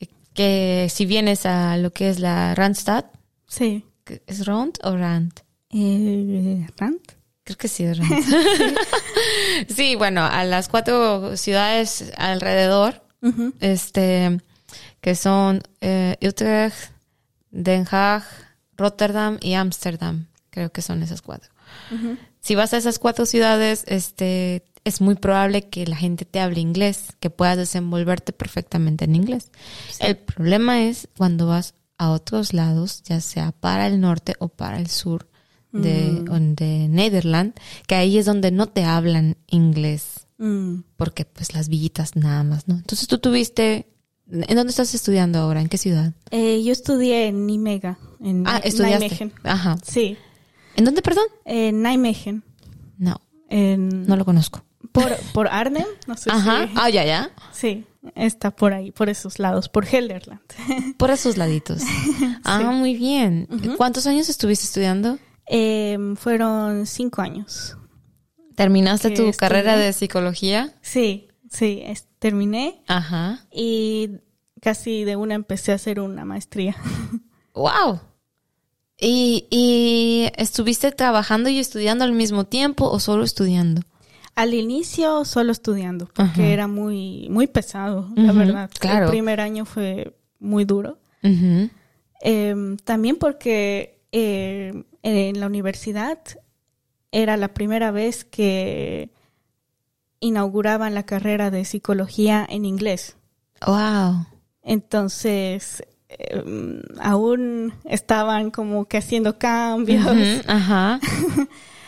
[0.00, 3.06] eh, que si vienes a lo que es la Randstad,
[3.48, 3.84] Sí.
[4.26, 5.32] ¿es Rand o Rand?
[5.70, 7.00] Eh, ¿Rand?
[7.44, 8.24] Creo que sí es Rand.
[9.74, 13.02] sí, bueno, a las cuatro ciudades alrededor,
[13.60, 14.40] este,
[15.00, 16.92] que son eh, Utrecht,
[17.50, 18.24] Den Haag,
[18.76, 20.26] Rotterdam y Ámsterdam.
[20.50, 21.50] Creo que son esas cuatro.
[22.40, 26.60] Si vas a esas cuatro ciudades, este, es muy probable que la gente te hable
[26.60, 29.50] inglés, que puedas desenvolverte perfectamente en inglés.
[30.00, 34.78] El problema es cuando vas a otros lados, ya sea para el norte o para
[34.78, 35.28] el sur
[35.72, 36.22] de,
[36.56, 37.54] de Nederland,
[37.86, 40.82] que ahí es donde no te hablan inglés, Mm.
[40.96, 42.74] porque pues las villitas nada más, ¿no?
[42.74, 43.86] Entonces tú tuviste,
[44.28, 45.60] ¿en dónde estás estudiando ahora?
[45.60, 46.12] ¿En qué ciudad?
[46.32, 49.08] Eh, yo estudié en Nimega, en Ah, estudiaste.
[49.08, 49.32] Nijmegen.
[49.44, 49.78] Ajá.
[49.84, 50.16] Sí,
[50.74, 51.26] ¿En dónde, perdón?
[51.44, 52.42] en Nijmegen.
[52.98, 54.04] No, En...
[54.06, 54.64] no lo conozco.
[54.90, 56.66] Por, por Arnhem, no sé Ajá.
[56.66, 56.72] si...
[56.76, 57.30] Ah, ya, ya.
[57.52, 60.40] Sí, está por ahí, por esos lados, por Helderland.
[60.98, 61.82] Por esos laditos.
[62.44, 63.48] Ah, muy bien.
[63.76, 65.18] ¿Cuántos años estuviste estudiando?
[65.46, 67.76] Em, fueron cinco años.
[68.56, 69.34] ¿Terminaste tu estudié.
[69.34, 70.74] carrera de psicología?
[70.82, 73.46] Sí, sí, es- terminé Ajá.
[73.50, 74.10] y
[74.60, 76.76] casi de una empecé a hacer una maestría.
[77.54, 78.00] Wow.
[78.98, 83.82] ¿Y, y estuviste trabajando y estudiando al mismo tiempo o solo estudiando?
[84.34, 88.70] Al inicio solo estudiando, porque era muy, muy pesado, la verdad.
[88.78, 89.04] claro.
[89.06, 90.98] El primer año fue muy duro.
[91.22, 91.68] Ujú.
[92.22, 96.18] Em, también porque eh, en la universidad
[97.10, 99.10] era la primera vez que
[100.20, 103.16] inauguraban la carrera de psicología en inglés.
[103.66, 104.26] Wow.
[104.62, 110.06] Entonces, em, aún estaban como que haciendo cambios.
[110.46, 111.00] Ajá.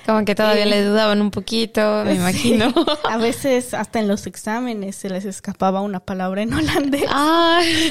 [0.07, 2.73] Como que todavía Eh, le dudaban un poquito, me imagino.
[3.11, 7.05] A veces hasta en los exámenes se les escapaba una palabra en holandés.
[7.09, 7.91] Ay.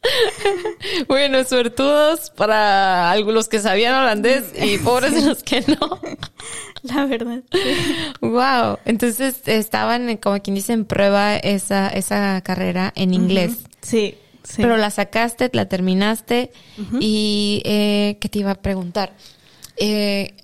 [1.08, 5.98] bueno, suertudos para algunos que sabían holandés y pobres de los que no.
[6.82, 7.42] La verdad.
[7.52, 7.58] sí.
[8.22, 8.78] Wow.
[8.86, 13.58] Entonces estaban, eh, como quien dice, en prueba esa, esa carrera en inglés.
[13.82, 14.62] Sí, sí.
[14.62, 16.52] Pero la sacaste, la terminaste
[16.98, 19.12] y eh, ¿qué te iba a preguntar?
[19.76, 20.34] Eh,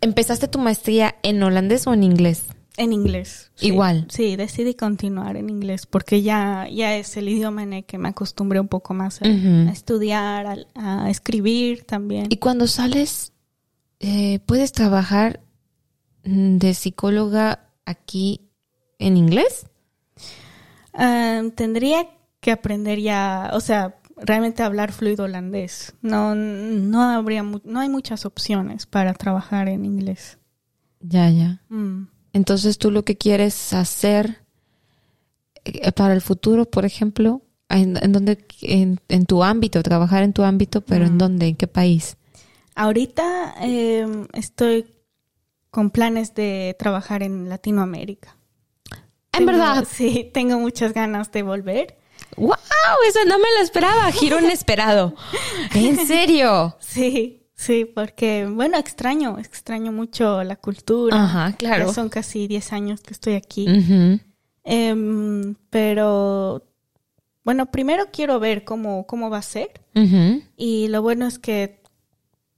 [0.00, 2.44] ¿Empezaste tu maestría en holandés o en inglés?
[2.76, 3.50] En inglés.
[3.56, 3.66] sí.
[3.66, 4.06] Igual.
[4.08, 8.08] Sí, decidí continuar en inglés porque ya, ya es el idioma en el que me
[8.08, 9.26] acostumbré un poco más a,
[9.70, 12.28] estudiar, a, a escribir también.
[12.30, 13.32] Y cuando sales,
[13.98, 15.40] eh, ¿puedes trabajar
[16.24, 18.48] de psicóloga aquí
[18.98, 19.66] en inglés?
[20.94, 22.08] Ah, tendría
[22.40, 25.94] que aprender ya, o sea, realmente hablar fluido holandés.
[26.02, 30.38] No, no habría, mu- no hay muchas opciones para trabajar en inglés.
[31.00, 31.62] Ya, ya.
[31.68, 32.08] Mm.
[32.32, 34.42] Entonces tú lo que quieres hacer
[35.64, 40.32] eh, para el futuro, por ejemplo, en, en donde, en, en tu ámbito, trabajar en
[40.32, 41.18] tu ámbito, pero ¿en Mm.
[41.18, 41.46] dónde?
[41.48, 42.16] ¿En qué país?
[42.74, 44.86] Ahorita eh, estoy
[45.70, 48.36] con planes de trabajar en Latinoamérica.
[49.32, 49.84] En Tengo- verdad.
[49.90, 51.96] Sí, tengo muchas ganas de volver.
[52.36, 52.54] ¡Wow!
[53.08, 54.10] Eso no me lo esperaba.
[54.12, 55.14] Giro inesperado.
[55.74, 56.76] ¿En serio?
[56.80, 61.22] Sí, sí, porque, bueno, extraño, extraño mucho la cultura.
[61.22, 61.88] Ajá, claro.
[61.88, 63.66] Ya son casi 10 años que estoy aquí.
[64.64, 66.64] Em, pero,
[67.44, 69.80] bueno, primero quiero ver cómo, cómo va a ser.
[70.56, 71.79] Y lo bueno es que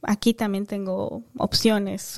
[0.03, 2.17] aquí también tengo opciones.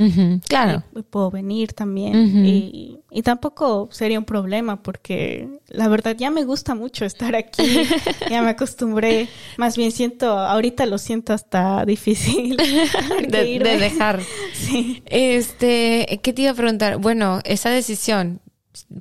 [0.49, 0.83] Claro.
[0.97, 2.45] Y puedo venir también.
[2.47, 7.63] Y, y tampoco sería un problema porque la verdad ya me gusta mucho estar aquí.
[8.31, 9.29] ya me acostumbré.
[9.57, 12.57] Más bien siento, ahorita lo siento hasta difícil.
[13.29, 14.21] De, de dejar.
[14.53, 15.03] Sí.
[15.07, 16.99] Este, ¿qué te iba a preguntar?
[16.99, 18.41] Bueno, esa decisión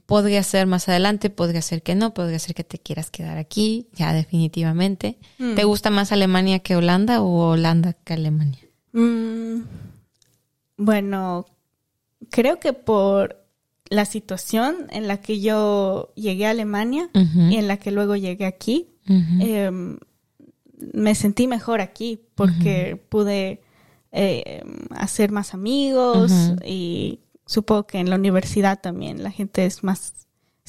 [0.05, 3.87] podría ser más adelante, podría ser que no, podría ser que te quieras quedar aquí,
[3.93, 5.17] ya definitivamente.
[5.39, 5.55] Mm.
[5.55, 8.59] ¿Te gusta más Alemania que Holanda o Holanda que Alemania?
[8.93, 9.61] Mm,
[10.77, 11.45] bueno,
[12.29, 13.45] creo que por
[13.89, 18.45] la situación en la que yo llegué a Alemania y en la que luego llegué
[18.45, 19.97] aquí, em,
[20.93, 23.61] me sentí mejor aquí porque pude
[24.11, 26.31] eh, hacer más amigos
[26.65, 30.13] y supongo que en la universidad también la gente es más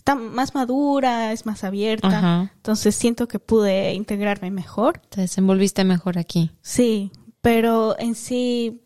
[0.04, 2.08] está más madura, es más abierta.
[2.08, 2.52] Ajá.
[2.56, 5.00] Entonces siento que pude integrarme mejor.
[5.08, 6.50] Te desenvolviste mejor aquí.
[6.60, 7.10] Sí,
[7.44, 8.80] pero en sí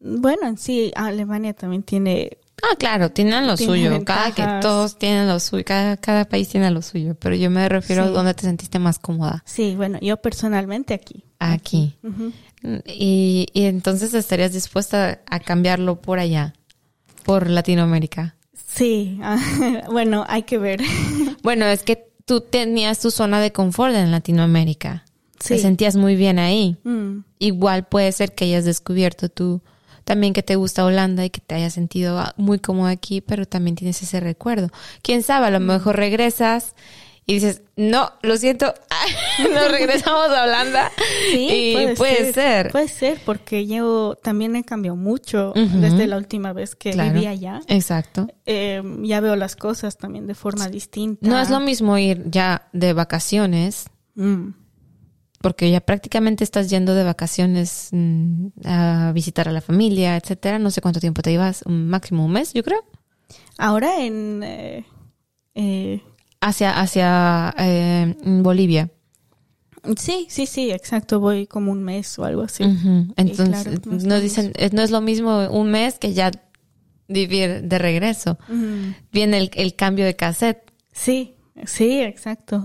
[0.00, 4.04] bueno, en sí Alemania también tiene Ah, claro, tienen lo Tiene suyo.
[4.04, 7.14] Cada que todos tienen lo suyo, cada, cada país tiene lo suyo.
[7.14, 8.12] Pero yo me refiero a Sí.
[8.14, 9.42] dónde te sentiste más cómoda.
[9.46, 11.24] Sí, bueno, yo personalmente aquí.
[11.38, 11.98] Aquí.
[12.86, 16.54] Y, y entonces estarías dispuesta a cambiarlo por allá,
[17.24, 18.36] por Latinoamérica.
[18.54, 19.20] Sí,
[19.92, 20.80] bueno, hay que ver.
[21.42, 25.04] Bueno, es que tú tenías tu zona de confort en Latinoamérica.
[25.46, 25.62] Te Sí.
[25.62, 26.76] sentías muy bien ahí.
[26.84, 29.60] Mm, Igual puede ser que hayas descubierto tú
[30.04, 33.44] también que te gusta Holanda y que te hayas sentido ah, muy cómodo aquí, pero
[33.44, 34.68] también tienes ese recuerdo.
[35.02, 36.74] Quién sabe, a lo mejor regresas
[37.26, 38.72] y dices, no, lo siento,
[39.52, 40.92] nos regresamos a Holanda.
[41.32, 42.70] Sí, y puede, ser.
[42.70, 47.12] Puede ser, porque yo también he cambiado mucho desde la última vez que Claro.
[47.14, 47.60] viví allá.
[47.66, 48.28] Exacto.
[48.46, 51.28] Eh, ya veo las cosas también de forma distinta.
[51.28, 54.50] No es lo mismo ir ya de vacaciones, Mm,
[55.40, 60.58] porque ya prácticamente estás yendo de vacaciones mm, a visitar a la familia, etcétera.
[60.58, 62.84] No sé cuánto tiempo te ibas, un máximo un mes, yo creo.
[63.58, 64.42] Ahora en...
[64.42, 64.84] eh,
[65.54, 66.02] eh,
[66.40, 68.90] Hacia, hacia eh, Bolivia.
[69.96, 71.18] sí, sí, sí, exacto.
[71.18, 72.62] Voy como un mes o algo así.
[73.16, 73.70] Entonces, claro,
[74.04, 76.30] no dicen, eh, no es lo mismo un mes que ya
[77.08, 78.38] vivir de regreso.
[79.12, 80.70] Viene el, el cambio de cassette.
[80.92, 82.64] Sí, sí, exacto.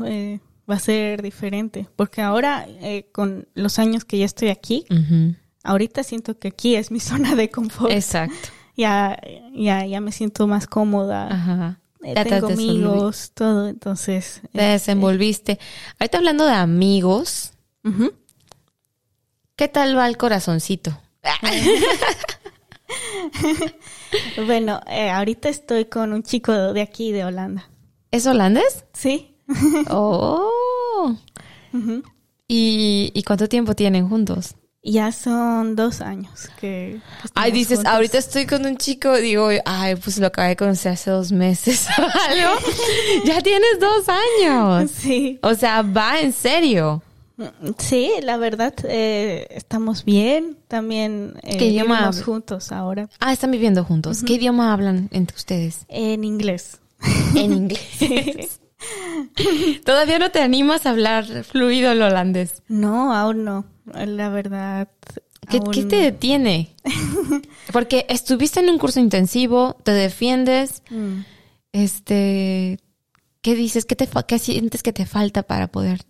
[0.69, 1.87] Va a ser diferente.
[1.95, 4.85] Porque ahora, eh, con los años que ya estoy aquí,
[5.63, 7.91] ahorita siento que aquí es mi zona de confort.
[7.91, 8.49] Exacto.
[8.77, 9.19] Ya,
[9.53, 11.27] ya, ya me siento más cómoda.
[11.27, 11.79] Ajá.
[12.03, 13.67] Eh, Ya tengo amigos, todo.
[13.67, 15.59] Entonces, Te desenvolviste.
[15.99, 17.51] Ahorita hablando de amigos.
[19.55, 20.99] ¿qué tal va el corazoncito?
[24.45, 27.69] bueno, eh, ahorita estoy con un chico de aquí, de Holanda.
[28.11, 28.85] ¿Es holandés?
[28.93, 29.30] Sí.
[29.89, 31.15] Oh.
[32.47, 34.55] ¿Y, y cuánto tiempo tienen juntos?
[34.83, 36.99] Ya son dos años que.
[37.23, 37.93] que Ay, dices, juntos.
[37.93, 41.87] ahorita estoy con un chico, digo, ay, pues lo acabé de conocer hace dos meses
[41.97, 42.59] algo.
[43.25, 44.89] ya tienes dos años.
[44.91, 45.39] Sí.
[45.43, 47.03] O sea, va en serio.
[47.77, 50.57] Sí, la verdad, eh, estamos bien.
[50.67, 53.07] También eh, ¿Qué idioma vivimos juntos ahora.
[53.19, 54.23] Ah, están viviendo juntos.
[54.23, 55.85] ¿Qué idioma hablan entre ustedes?
[55.89, 56.79] En inglés.
[57.35, 58.60] En inglés.
[59.85, 62.61] Todavía no te animas a hablar fluido el holandés.
[62.67, 63.65] No, aún no.
[63.93, 64.87] La verdad.
[65.49, 66.75] ¿Qué, aún- qué te detiene?
[67.73, 71.21] Porque estuviste en un curso intensivo, te defiendes, Mm.
[71.73, 72.79] este,
[73.41, 73.85] ¿qué dices?
[73.85, 76.01] ¿Qué te qué sientes que te falta para poder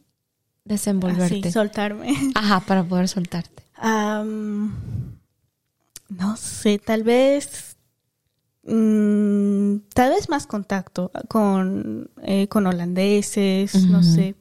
[0.66, 1.40] desenvolverte?
[1.40, 2.14] Así, soltarme.
[2.36, 3.64] Ajá, para poder soltarte.
[6.10, 7.71] No sé, tal vez.
[8.64, 14.36] Mm, tal vez más contacto con, eh, con holandeses, no sé.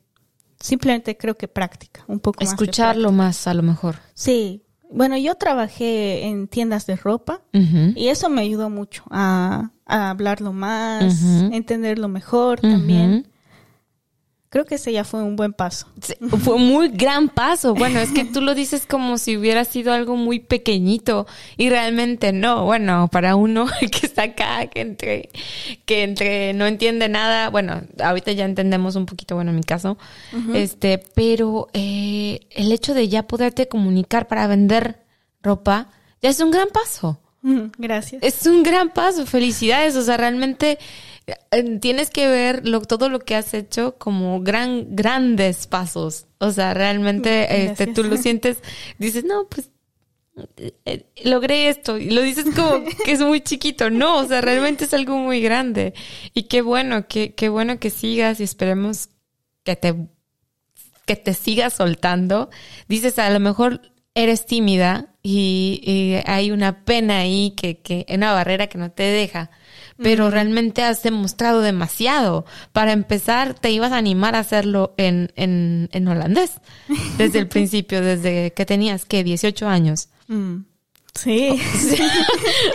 [0.58, 2.50] Simplemente creo que práctica, un poco más.
[2.50, 3.96] de Escucharlo más a lo mejor.
[4.14, 4.62] Sí.
[4.92, 10.52] Bueno, yo trabajé en tiendas de ropa y eso me ayudó mucho a, a hablarlo
[10.52, 13.29] más, entenderlo mejor también.
[14.50, 15.86] Creo que ese ya fue un buen paso.
[16.02, 17.72] Sí, Fue un muy gran paso.
[17.72, 22.32] Bueno, es que tú lo dices como si hubiera sido algo muy pequeñito y realmente
[22.32, 22.64] no.
[22.64, 25.28] Bueno, para uno que está acá, que entre,
[25.84, 27.48] que entre no entiende nada.
[27.50, 29.98] Bueno, ahorita ya entendemos un poquito, bueno, en mi caso.
[30.52, 35.04] Este, pero eh, el hecho de ya poderte comunicar para vender
[35.44, 35.90] ropa
[36.22, 37.20] ya es un gran paso.
[37.42, 38.20] Mm, Gracias.
[38.22, 39.94] Es un gran paso, felicidades.
[39.94, 40.78] O sea, realmente
[41.80, 46.26] tienes que ver lo, todo lo que has hecho como gran, grandes pasos.
[46.38, 48.58] O sea, realmente este, tú lo sientes,
[48.98, 49.70] dices, no, pues
[50.56, 51.98] eh, eh, logré esto.
[51.98, 53.90] Y lo dices como que es muy chiquito.
[53.90, 55.94] No, o sea, realmente es algo muy grande.
[56.34, 59.10] Y qué bueno, qué, qué bueno que sigas y esperemos
[59.64, 59.94] que te,
[61.06, 62.50] que te sigas soltando.
[62.88, 63.80] Dices, a lo mejor
[64.14, 69.04] eres tímida y, y hay una pena ahí que, que, una barrera que no te
[69.04, 69.50] deja.
[70.02, 72.44] Pero realmente has demostrado demasiado.
[72.72, 76.52] Para empezar, te ibas a animar a hacerlo en, en, en holandés.
[77.18, 79.22] Desde el principio, desde que tenías, ¿qué?
[79.24, 80.08] 18 años.
[80.28, 80.64] Mm.
[81.14, 81.50] Sí.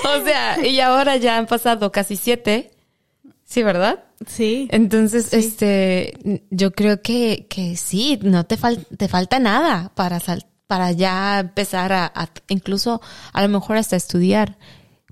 [0.06, 2.72] o sea, y ahora ya han pasado casi siete.
[3.46, 4.04] Sí, ¿verdad?
[4.28, 4.68] Sí.
[4.72, 10.46] Entonces, este, yo creo que, que sí, no te, fal- te falta nada para sal-
[10.68, 13.02] para ya empezar a, a- incluso
[13.34, 14.58] a lo mejor hasta estudiar.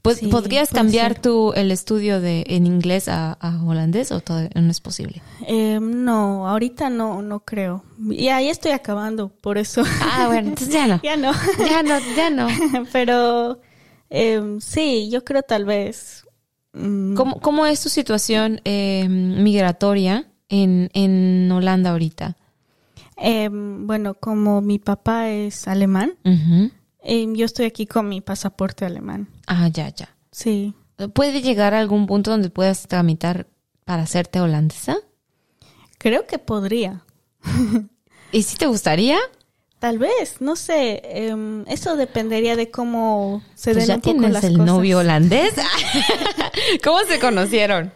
[0.04, 4.50] Pues, Sí, ¿Podrías cambiar tu, el estudio de, en inglés a, a holandés o todavía
[4.54, 5.22] no es posible?
[5.48, 7.86] Eh, no, ahorita no, no creo.
[8.12, 9.82] Y ahí estoy acabando, por eso.
[10.02, 11.00] Ah, bueno, entonces ya no.
[11.04, 11.32] ya no.
[11.66, 12.48] Ya no, ya no.
[12.92, 13.62] Pero
[14.10, 16.26] eh, sí, yo creo tal vez.
[16.74, 22.36] mm, ¿Cómo, cómo es tu situación eh, migratoria en, en Holanda ahorita?
[23.16, 26.72] eh, bueno, como mi papá es alemán, Ujú.
[27.04, 29.28] Eh, yo estoy aquí con mi pasaporte alemán.
[29.48, 30.16] Ah, ya, ya.
[30.32, 30.74] Sí.
[31.14, 33.48] ¿Puede llegar a algún punto donde puedas tramitar
[33.86, 34.98] para hacerte holandesa?
[35.98, 37.04] Creo que podría.
[38.32, 39.18] ¿Y si te gustaría?
[39.80, 41.02] Tal vez, no sé.
[41.04, 44.66] em, eso dependería de cómo se Pues den ya un poco tienes las el cosas.
[44.66, 45.54] novio holandés.
[46.84, 47.92] ¿Cómo se conocieron?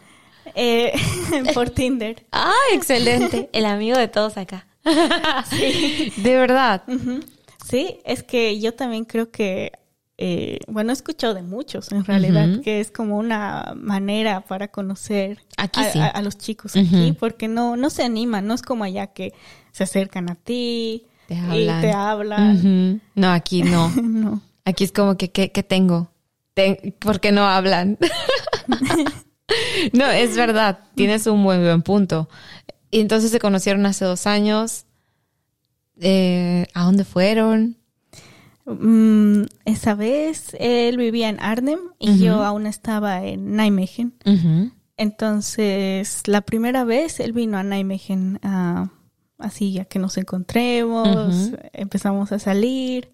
[0.54, 0.92] Eh,
[1.54, 2.26] por Tinder.
[2.32, 3.48] Ah, excelente.
[3.52, 4.66] El amigo de todos acá.
[4.84, 6.82] De verdad.
[6.88, 7.20] Ujú.
[7.68, 9.72] Sí, es que yo también creo que,
[10.16, 15.38] eh, bueno, he escuchado de muchos en realidad, que es como una manera para conocer
[15.56, 15.98] Aquí a, sí.
[15.98, 19.32] a- a los chicos aquí, porque no, no se animan, no es como allá que
[19.72, 21.80] se acercan a ti Te y hablan.
[21.82, 23.02] te hablan.
[23.14, 23.90] No, aquí no.
[24.02, 24.40] No.
[24.64, 26.10] Aquí es como que, ¿qué, qué tengo?
[26.54, 27.96] Ten- ¿Por qué no hablan?
[29.92, 30.80] no, es verdad.
[30.94, 32.28] Tienes un buen, buen punto.
[32.90, 34.84] Y entonces se conocieron hace dos años.
[36.00, 37.76] Eh, ¿A dónde fueron?
[38.66, 44.14] Mm, esa vez él vivía en Arnhem y yo aún estaba en Nijmegen.
[44.96, 48.90] Entonces, la primera vez él vino a Nijmegen a
[49.38, 53.10] así a que nos encontremos, empezamos a salir.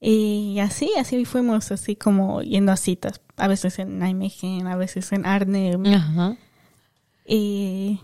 [0.00, 5.12] Y así, así fuimos, así como yendo a citas, a veces en Nijmegen, a veces
[5.12, 5.84] en Arnhem.
[7.26, 8.00] Y,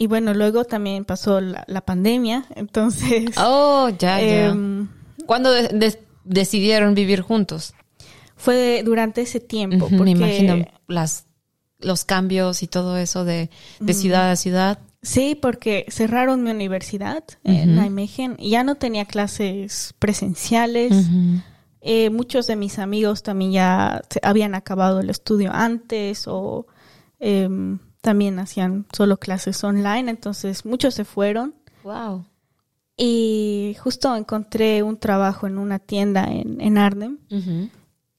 [0.00, 3.26] y bueno, luego también pasó la, la pandemia, entonces...
[3.36, 4.46] Oh, ya, ya.
[4.46, 4.88] em,
[5.26, 7.74] ¿Cuándo de- de- decidieron vivir juntos?
[8.36, 9.96] fue durante ese tiempo, porque...
[10.02, 11.26] Me imagino las,
[11.78, 14.78] los cambios y todo eso de, de ciudad a ciudad.
[15.02, 17.76] Sí, porque cerraron mi universidad en.
[17.76, 21.06] Nijmegen y ya no tenía clases presenciales.
[21.82, 26.66] Eh, muchos de mis amigos también ya habían acabado el estudio antes o
[27.18, 32.24] em, también hacían solo clases online, entonces muchos se fueron Wow.
[32.96, 37.18] y justo encontré un trabajo en una tienda en, en Arnhem.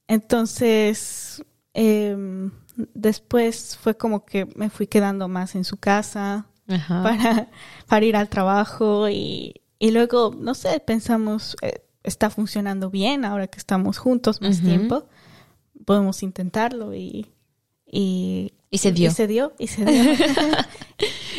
[0.08, 1.42] Entonces,
[1.74, 2.50] em,
[2.94, 7.02] después fue como que me fui quedando más en su casa Ajá.
[7.02, 7.48] para,
[7.86, 13.46] para ir al trabajo y, y luego, no sé, pensamos, eh, está funcionando bien ahora
[13.46, 15.06] que estamos juntos más tiempo,
[15.86, 17.28] podemos intentarlo y,
[17.92, 19.10] y, Y se dio.
[19.10, 20.12] Y se dio, y se dio.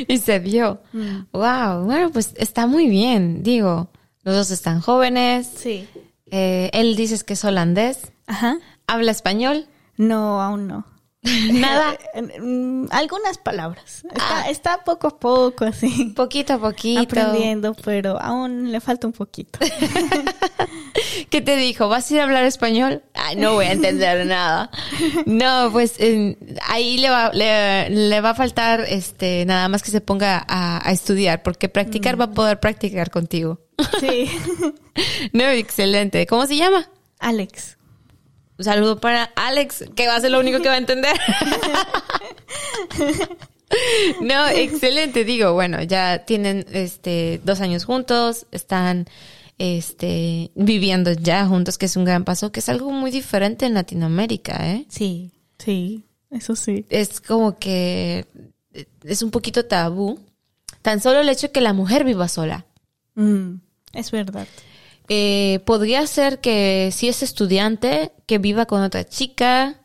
[0.07, 0.81] Y se dio.
[0.93, 1.25] Mm.
[1.31, 1.85] Wow.
[1.85, 3.43] Bueno, pues está muy bien.
[3.43, 3.89] Digo,
[4.23, 5.49] los dos están jóvenes.
[5.55, 5.87] Sí.
[6.31, 8.11] Eh, él dices que es holandés.
[8.27, 8.57] Ajá.
[8.87, 9.67] ¿Habla español?
[9.97, 10.85] No, aún no.
[11.53, 11.97] Nada.
[12.41, 14.03] Mm, Algunas palabras.
[14.11, 14.49] Está, Ah.
[14.49, 16.11] está poco a poco así.
[16.15, 17.01] Poquito a poquito.
[17.01, 19.57] Aprendiendo, pero aún le falta un poquito.
[21.29, 21.87] ¿Qué te dijo?
[21.87, 23.03] ¿Vas a ir a hablar español?
[23.13, 24.69] Ay, no voy a entender nada.
[25.25, 29.91] No, pues eh, ahí le va, le, le va a faltar este nada más que
[29.91, 33.59] se ponga a, a estudiar, porque practicar va a poder practicar contigo.
[33.99, 34.29] Sí.
[35.31, 36.27] No, excelente.
[36.27, 36.87] ¿Cómo se llama?
[37.19, 37.77] Alex.
[38.63, 41.19] Un saludo para Alex, que va a ser lo único que va a entender.
[44.21, 49.07] No, excelente, digo, bueno, ya tienen este dos años juntos, están
[49.57, 53.73] este viviendo ya juntos, que es un gran paso, que es algo muy diferente en
[53.73, 54.85] Latinoamérica, ¿eh?
[54.89, 56.85] Sí, sí, eso sí.
[56.89, 58.27] Es como que
[59.03, 60.19] es un poquito tabú.
[60.83, 62.67] Tan solo el hecho de que la mujer viva sola.
[63.15, 63.55] Mm,
[63.93, 64.47] es verdad.
[65.09, 69.81] Eh, podría ser que si es estudiante, que viva con otra chica,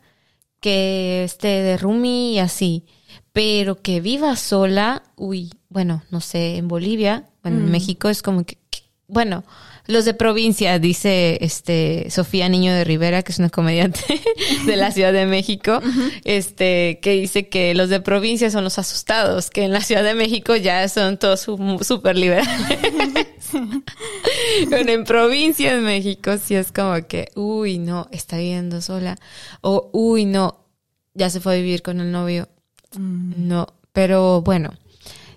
[0.61, 2.85] que esté de roomie y así.
[3.31, 8.43] Pero que viva sola, uy, bueno, no sé, en Bolivia, bueno, en México es como
[8.43, 9.43] que, que- bueno,
[9.87, 14.01] los de provincia, dice este Sofía Niño de Rivera, que es una comediante
[14.67, 15.79] de la Ciudad de México,
[16.25, 20.13] este, que dice que los de provincia son los asustados, que en la Ciudad de
[20.15, 23.27] México ya son todos su- súper liberales.
[24.69, 29.17] Pero en provincia en México sí es como que, uy, no, está viviendo sola.
[29.61, 30.65] O, uy, no,
[31.13, 32.49] ya se fue a vivir con el novio.
[32.97, 34.71] No, pero bueno,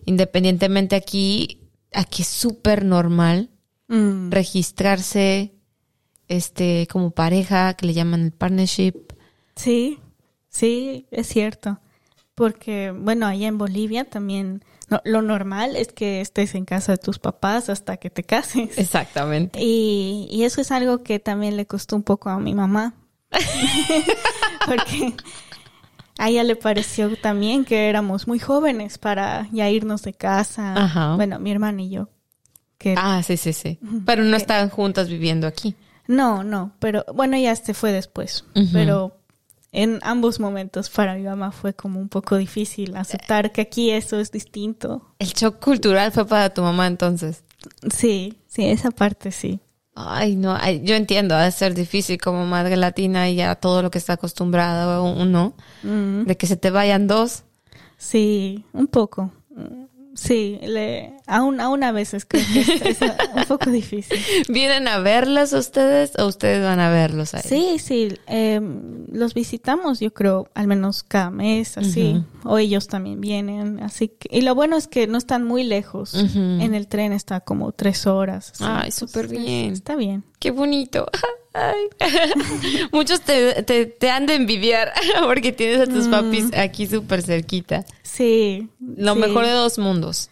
[0.06, 1.60] independientemente aquí,
[1.92, 3.50] aquí es súper normal
[3.88, 5.52] Mm, registrarse
[6.26, 8.94] este como pareja, que le llaman el partnership.
[9.54, 9.98] sí,
[10.48, 11.78] sí, es cierto.
[12.34, 16.98] Porque, bueno, allá en Bolivia también no, lo normal es que estés en casa de
[16.98, 18.76] tus papás hasta que te cases.
[18.78, 19.58] Exactamente.
[19.62, 22.94] Y, y eso es algo que también le costó un poco a mi mamá.
[24.66, 25.14] Porque
[26.18, 30.74] a ella le pareció también que éramos muy jóvenes para ya irnos de casa.
[30.74, 31.16] Ajá.
[31.16, 32.08] Bueno, mi hermana y yo.
[32.78, 33.78] Que Ah, sí, sí, sí.
[34.04, 35.74] Pero no están juntas viviendo aquí.
[36.06, 38.44] No, no, pero bueno, ya se fue después.
[38.72, 39.16] Pero
[39.72, 44.18] en ambos momentos para mi mamá fue como un poco difícil aceptar que aquí eso
[44.20, 45.14] es distinto.
[45.18, 47.42] El shock cultural fue para tu mamá entonces.
[47.92, 49.60] Sí, sí, esa parte sí.
[49.94, 53.90] Ay, no, yo entiendo, ha de ser difícil como madre latina y ya todo lo
[53.90, 57.44] que está acostumbrado uno, Mm, de que se te vayan dos.
[57.98, 59.30] sí, un poco.
[60.14, 62.98] Sí, le, aún, aún a veces creo que es, es
[63.34, 64.18] un poco difícil.
[64.48, 67.42] ¿Vienen a verlas ustedes o ustedes van a verlos ahí?
[67.44, 73.20] Sí, sí, em, los visitamos yo creo al menos cada mes, así, o ellos también
[73.20, 77.12] vienen, así que, y lo bueno es que no están muy lejos, en el tren
[77.12, 78.52] está como tres horas.
[78.52, 79.72] así, Ay, súper bien.
[79.72, 80.24] Está bien.
[80.38, 81.06] Qué bonito.
[81.54, 81.88] Ay.
[82.92, 84.92] Muchos te, te, te han de envidiar
[85.22, 87.84] porque tienes a tus papis aquí súper cerquita.
[88.02, 88.68] Sí.
[88.80, 89.20] Lo sí.
[89.20, 90.30] mejor de dos mundos.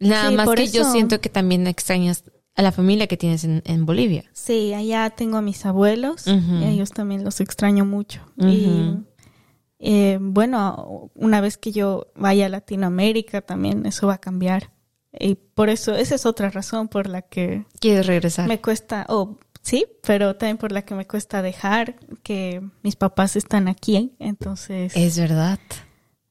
[0.00, 3.62] Nada Sí, más que yo siento que también extrañas a la familia que tienes en,
[3.66, 4.24] en Bolivia.
[4.32, 6.30] Sí, allá tengo a mis abuelos y
[6.64, 8.20] a ellos también los extraño mucho.
[8.36, 8.96] Y
[9.78, 14.72] eh, bueno, una vez que yo vaya a Latinoamérica también eso va a cambiar.
[15.18, 18.46] Y por eso, esa es otra razón por la que ¿Quieres regresar?
[18.48, 23.34] me cuesta, oh, sí, pero también por la que me cuesta dejar que mis papás
[23.36, 24.14] están aquí.
[24.18, 25.58] Entonces, Es verdad.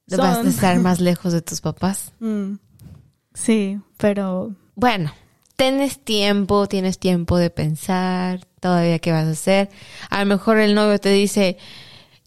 [0.09, 2.13] Vas a Son- estar más lejos de tus papás.
[2.20, 2.53] mm,
[3.38, 5.13] sí, pero Bueno,
[5.55, 9.69] tienes tiempo, tienes tiempo de pensar todavía qué vas a hacer.
[10.09, 11.57] A lo mejor el novio te dice,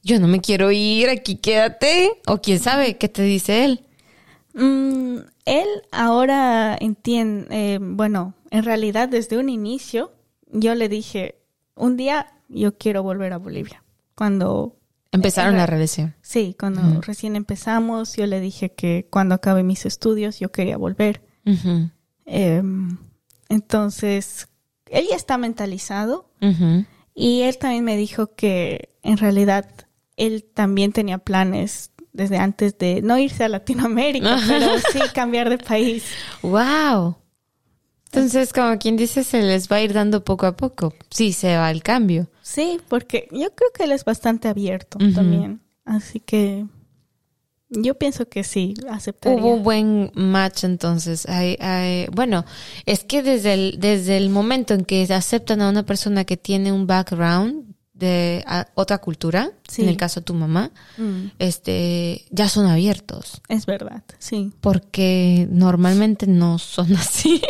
[0.02, 2.11] yo no me quiero ir, aquí quédate.
[2.26, 3.84] O quién sabe qué te dice él.
[4.54, 10.12] Mm, él ahora entiende, eh, bueno, en realidad desde un inicio
[10.52, 11.36] yo le dije,
[11.76, 13.84] un día yo quiero volver a Bolivia.
[14.16, 14.76] Cuando
[15.12, 16.14] Empezaron la relación.
[16.22, 21.22] Sí, cuando recién empezamos, yo le dije que cuando acabe mis estudios yo quería volver.
[22.26, 22.96] Em,
[23.48, 24.48] entonces,
[24.86, 26.30] él ya está mentalizado
[27.14, 29.66] y él también me dijo que en realidad
[30.16, 35.58] él también tenía planes desde antes de no irse a Latinoamérica, pero sí cambiar de
[35.58, 36.04] país.
[36.42, 37.16] Wow.
[38.12, 40.94] Entonces, como quien dice, se les va a ir dando poco a poco.
[41.11, 42.28] Sí, se va el cambio.
[42.42, 45.61] Sí, porque yo creo que él es bastante abierto también.
[45.84, 46.66] Así que
[47.68, 49.38] yo pienso que sí, aceptaría.
[49.38, 51.24] Hubo un buen match entonces.
[51.28, 52.44] Hay- hay- bueno,
[52.84, 56.72] es que desde el, desde el momento en que aceptan a una persona que tiene
[56.72, 59.82] un background de a- otra cultura, Sí.
[59.82, 63.40] en el caso de tu mamá, Mm, este, ya son abiertos.
[63.48, 64.52] es verdad, sí.
[64.61, 67.40] Porque normalmente no son así.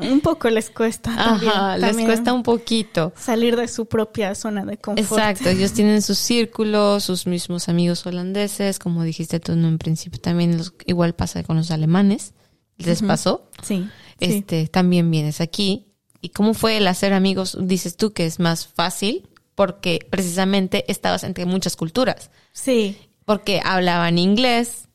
[0.00, 3.12] Un poco les cuesta también, Ajá, les cuesta un poquito.
[3.16, 5.08] salir de su propia zona de confort.
[5.10, 10.20] Exacto, ellos tienen su círculo, sus mismos amigos holandeses, como dijiste tú en un principio,
[10.20, 12.34] también los- igual pasa con los alemanes,
[12.76, 13.48] les pasó.
[13.62, 13.88] Sí,
[14.18, 14.26] sí.
[14.38, 15.86] este, también vienes aquí.
[16.20, 17.56] ¿Y cómo fue el hacer amigos?
[17.60, 22.96] Dices tú que es más fácil porque precisamente estabas entre muchas culturas, Sí.
[23.24, 24.88] porque hablaban inglés,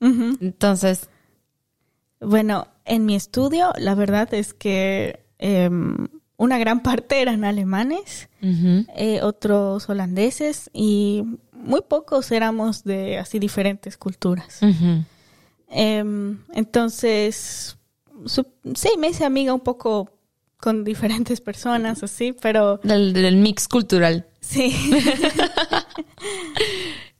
[0.00, 1.08] entonces,
[2.20, 8.28] Bueno, en mi estudio, la verdad es que em, una gran parte eran alemanes,
[8.96, 11.22] eh, otros holandeses y
[11.52, 14.60] muy pocos éramos de así diferentes culturas.
[15.70, 17.76] Em, entonces,
[18.26, 20.10] su- sí, me hice amiga un poco
[20.58, 24.26] con diferentes personas, así, pero del, del mix cultural.
[24.40, 24.74] sí,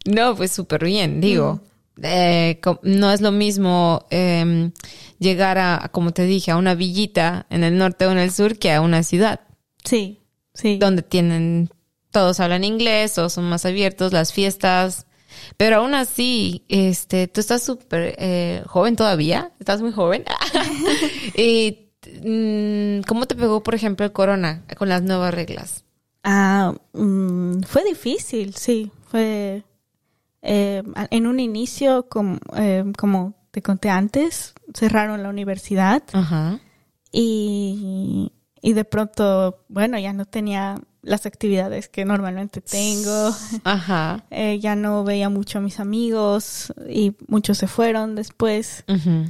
[0.06, 1.60] No, pues súper bien, digo.
[2.02, 4.70] Eh, no es lo mismo eh,
[5.18, 8.58] llegar a, como te dije, a una villita en el norte o en el sur
[8.58, 9.40] que a una ciudad.
[9.84, 10.20] sí,
[10.54, 10.78] sí.
[10.78, 11.70] donde tienen,
[12.10, 15.06] todos hablan inglés, todos son más abiertos, las fiestas.
[15.56, 20.24] Pero aún así, este, tú estás súper eh, joven todavía, estás muy joven.
[21.36, 21.90] y,
[22.22, 25.84] mm, ¿Cómo te pegó, por ejemplo, el corona con las nuevas reglas?
[26.22, 28.90] Ah, mm, fue difícil, sí.
[29.10, 29.64] Fue
[30.44, 36.60] eh, en un inicio, como, eh, como te conté antes, cerraron la universidad Ajá.
[37.10, 38.30] y,
[38.60, 43.30] y de pronto, bueno, ya no tenía las actividades que normalmente tengo.
[43.64, 44.24] Ajá.
[44.30, 48.84] Eh, ya no veía mucho a mis amigos y muchos se fueron después.
[48.88, 49.26] Ujú.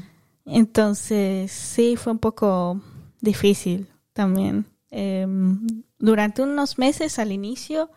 [0.46, 2.80] Entonces, sí, fue un poco
[3.20, 4.66] difícil también.
[4.90, 5.66] Em,
[6.04, 7.90] durante unos meses al inicio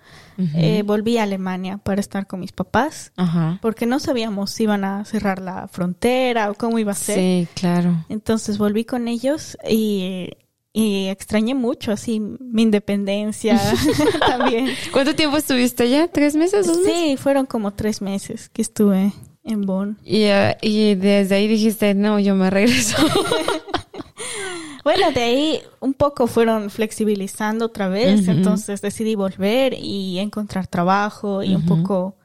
[0.56, 3.58] eh, volví a Alemania para estar con mis papás Ajá.
[3.62, 7.16] porque no sabíamos si iban a cerrar la frontera o cómo iba a ser.
[7.16, 8.06] Sí, claro.
[8.08, 10.30] Entonces volví con ellos y,
[10.74, 13.60] y extrañé mucho así mi independencia
[14.28, 14.70] también.
[14.92, 16.08] ¿Cuánto tiempo estuviste allá?
[16.08, 16.68] ¿Tres meses?
[16.68, 16.94] ¿Dos meses?
[16.94, 19.12] Sí, fueron como tres meses que estuve
[19.44, 19.98] en Bonn.
[20.04, 22.98] Y, eh, y desde ahí dijiste, no, yo me regreso.
[24.84, 31.44] Bueno, de ahí un poco fueron flexibilizando otra vez, entonces decidí volver y encontrar trabajo
[31.44, 32.16] y un poco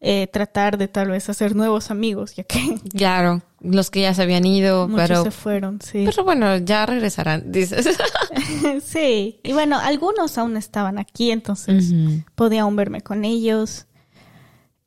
[0.00, 4.22] eh, tratar de tal vez hacer nuevos amigos, ya que claro, los que ya se
[4.22, 6.04] habían ido, muchos pero, se fueron, sí.
[6.04, 7.96] pero bueno, ya regresarán, dices.
[8.82, 11.92] sí, y bueno, algunos aún estaban aquí, entonces
[12.34, 13.86] podía aún verme con ellos.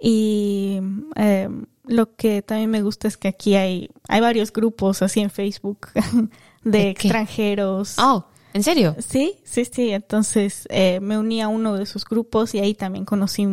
[0.05, 0.81] Y
[1.15, 1.47] eh,
[1.85, 5.89] lo que también me gusta es que aquí hay, hay varios grupos así en Facebook
[6.63, 7.95] de, extranjeros.
[7.99, 8.95] Oh, ¿en serio?
[9.05, 9.91] Sí, sí, sí.
[9.91, 13.47] Entonces eh, me uní a uno de sus grupos y ahí también conocí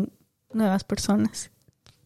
[0.52, 1.50] nuevas personas.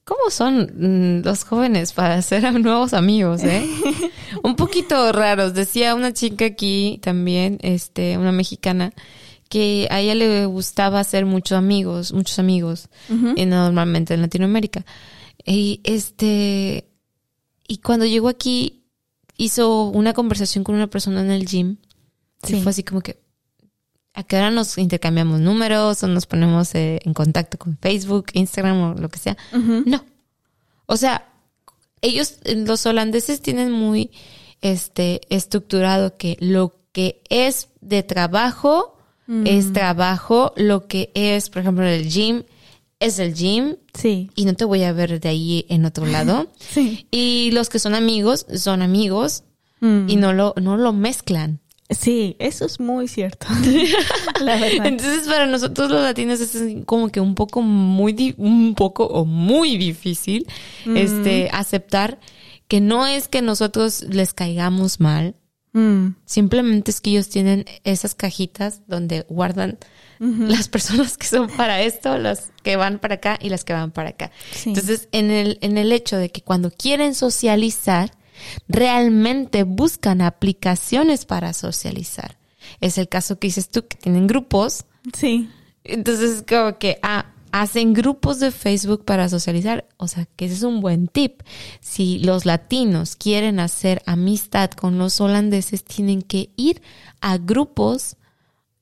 [0.04, 3.66] ¿Cómo son mm, los jóvenes para hacer nuevos amigos, eh?
[4.42, 5.54] Un poquito raros.
[5.54, 8.92] Decía una chica aquí también, este, una mexicana,
[9.48, 12.88] que a ella le gustaba hacer muchos amigos, muchos amigos,
[13.36, 14.84] y normalmente en Latinoamérica.
[15.44, 16.88] Y este,
[17.66, 18.84] y cuando llegó aquí,
[19.36, 21.76] hizo una conversación con una persona en el gym.
[22.42, 22.56] Sí.
[22.56, 23.20] Y fue así como que,
[24.12, 28.80] ¿a qué hora nos intercambiamos números o nos ponemos eh, en contacto con Facebook, Instagram
[28.82, 29.36] o lo que sea?
[29.52, 30.04] No.
[30.86, 31.32] O sea,
[32.00, 34.10] ellos, los holandeses tienen muy
[34.60, 38.94] este estructurado que lo que es de trabajo
[39.26, 39.46] Mm.
[39.46, 42.42] es trabajo, lo que es, por ejemplo, el gym
[43.04, 46.50] es el gym Sí, y no te voy a ver de ahí en otro lado.
[46.58, 47.06] sí.
[47.10, 49.44] Y los que son amigos son amigos
[49.80, 50.08] Mm.
[50.08, 51.60] y no lo no lo mezclan.
[51.90, 53.46] Sí, eso es muy cierto.
[54.40, 54.86] La verdad.
[54.86, 59.76] Entonces, para nosotros los latinos es como que un poco muy, un poco o muy
[59.76, 60.46] difícil,
[60.86, 62.18] este, aceptar
[62.68, 65.34] que no es que nosotros les caigamos mal,
[65.76, 69.76] Mm, simplemente es que ellos tienen esas cajitas donde guardan
[70.48, 73.90] las personas que son para esto, las que van para acá y las que van
[73.90, 74.30] para acá.
[74.52, 74.70] Sí.
[74.70, 78.12] Entonces, en el, en el hecho de que cuando quieren socializar,
[78.68, 82.36] realmente buscan aplicaciones para socializar.
[82.80, 84.84] Es el caso que dices tú, que tienen grupos.
[85.14, 85.50] sí.
[85.86, 89.86] Entonces, es como que, ah, hacen grupos de Facebook para socializar.
[89.96, 91.42] O sea, que ese es un buen tip.
[91.80, 96.82] Si los latinos quieren hacer amistad con los holandeses, tienen que ir
[97.20, 98.16] a grupos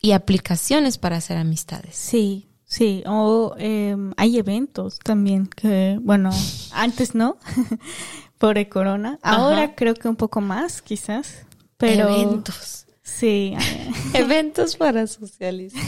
[0.03, 1.94] y aplicaciones para hacer amistades.
[1.96, 3.03] Sí, sí.
[3.07, 6.30] O em, hay eventos también que, bueno,
[6.72, 7.38] antes no,
[8.38, 9.18] por el corona.
[9.22, 9.74] Ahora Ajá.
[9.76, 11.46] creo que un poco más, quizás.
[11.78, 12.86] Pero Eventos.
[13.03, 13.55] sí.
[13.59, 15.80] eh, Eventos para socializar.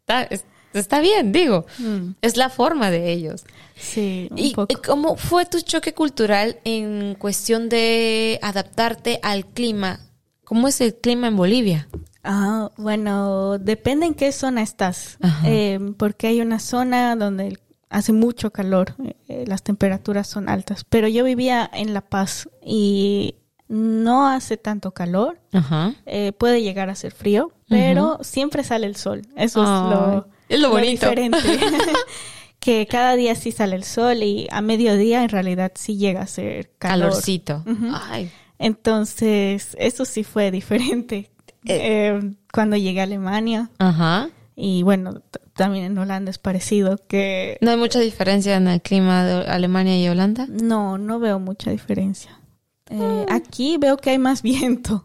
[0.00, 1.66] Está, es- está bien, digo.
[1.78, 3.44] mm, Es la forma de ellos.
[3.76, 4.80] sí, un ¿Y poco.
[4.86, 10.00] cómo fue tu choque cultural en cuestión de adaptarte al clima?
[10.44, 11.88] ¿Cómo es el clima en Bolivia?
[12.22, 15.18] Ah, bueno, depende en qué zona estás.
[15.44, 17.58] Em, porque hay una zona donde
[17.88, 18.94] hace mucho calor,
[19.28, 23.34] eh, las temperaturas son altas, pero yo vivía en La Paz y
[23.68, 25.94] no hace tanto calor, Ajá.
[26.06, 30.60] eh, puede llegar a ser frío, pero siempre sale el sol, eso es lo, es
[30.60, 31.06] lo bonito.
[31.08, 31.38] diferente.
[32.60, 36.26] que cada día sí sale el sol y a mediodía en realidad sí llega a
[36.26, 37.08] ser calor.
[37.10, 37.64] Calorcito.
[37.92, 38.30] Ay.
[38.58, 41.30] Entonces, eso sí fue diferente.
[41.66, 42.20] Eh,
[42.52, 44.28] cuando llegué a Alemania, Ajá.
[44.56, 45.22] y bueno,
[45.54, 49.98] también en Holanda es parecido, que ¿No hay mucha diferencia en el clima de Alemania
[50.02, 50.46] y Holanda?
[50.48, 52.36] no, no veo mucha diferencia.
[52.92, 55.04] Eh, aquí veo que hay más viento.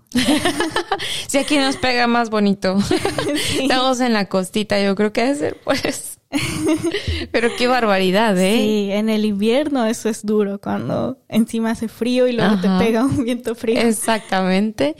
[1.27, 2.77] Sí, aquí nos pega más bonito.
[3.61, 6.14] Estamos en la costita, yo creo que debe ser pues.
[7.31, 8.57] Pero qué barbaridad, ¿eh?
[8.57, 12.61] Sí, en el invierno eso es duro, cuando encima hace frío y luego Ajá.
[12.79, 13.79] te pega un viento frío.
[13.79, 14.95] Exactamente.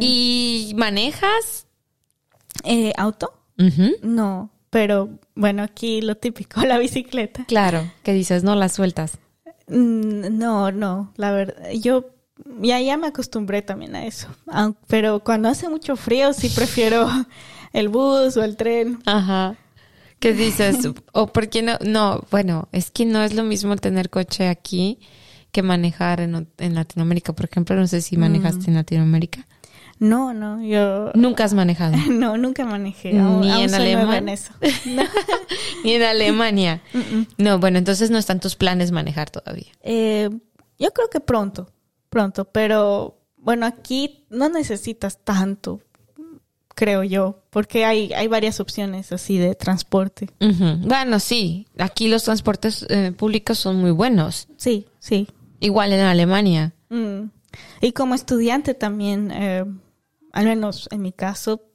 [0.00, 1.66] ¿Y manejas?
[2.64, 3.34] Eh, ¿Auto?
[4.02, 7.44] No, pero bueno, aquí lo típico, la bicicleta.
[7.46, 9.18] Claro, que dices, no las sueltas.
[9.68, 12.10] Mm, No, no, la verdad, yo
[12.60, 14.28] ya, ya me acostumbré también a eso.
[14.88, 17.08] Pero cuando hace mucho frío sí prefiero
[17.72, 18.98] el bus o el tren.
[19.04, 19.56] Ajá.
[20.20, 20.88] ¿Qué dices?
[21.12, 21.78] ¿O por qué no?
[21.84, 24.98] No, bueno, es que no es lo mismo tener coche aquí
[25.50, 27.32] que manejar en, en Latinoamérica.
[27.32, 29.46] Por ejemplo, no sé si manejaste en Latinoamérica.
[30.00, 31.94] No, no, yo Nunca has manejado.
[32.10, 33.18] no, nunca manejé.
[33.18, 33.70] Aún, Ni aún en.
[34.86, 35.02] No.
[35.84, 36.82] Ni en Alemania.
[37.36, 39.72] No, bueno, entonces no están tus planes manejar todavía.
[39.82, 40.30] Eh,
[40.78, 41.70] yo creo que pronto,
[42.08, 45.82] pronto, pero bueno, aquí no necesitas tanto,
[46.74, 50.30] creo yo, porque hay, hay varias opciones así de transporte.
[50.38, 54.48] Bueno, sí, aquí los transportes eh, públicos son muy buenos.
[54.56, 55.28] Sí, sí.
[55.60, 56.72] Igual en Alemania.
[56.88, 57.30] Mm.
[57.80, 59.64] Y como estudiante también, eh,
[60.32, 61.69] al menos en mi caso,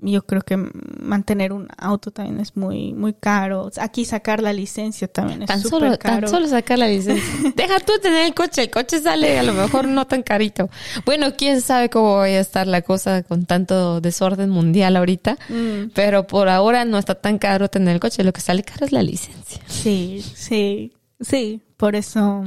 [0.00, 3.70] yo creo que mantener un auto también es muy muy caro.
[3.80, 6.20] Aquí sacar la licencia también es Tan solo, caro.
[6.26, 7.52] tan solo sacar la licencia.
[7.56, 10.68] Deja tú tener el coche, el coche sale a lo mejor no tan carito.
[11.06, 15.90] Bueno, quién sabe cómo vaya a estar la cosa con tanto desorden mundial ahorita, Mm,
[15.94, 18.92] pero por ahora no está tan caro tener el coche, lo que sale caro es
[18.92, 19.62] la licencia.
[19.66, 22.44] sí, sí, sí, por eso.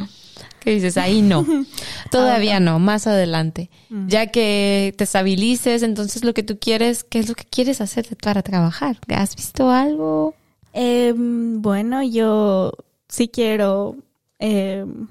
[0.60, 0.98] ¿Qué dices?
[0.98, 1.46] Ahí no.
[2.12, 3.70] Todavía no, más adelante.
[4.08, 8.08] Ya que te estabilices, entonces lo que tú quieres, ¿qué es lo que quieres hacer
[8.22, 8.98] para trabajar?
[9.10, 10.36] ¿Has visto algo?
[10.74, 12.74] Em, bueno, yo
[13.08, 13.96] sí quiero
[14.38, 15.08] em,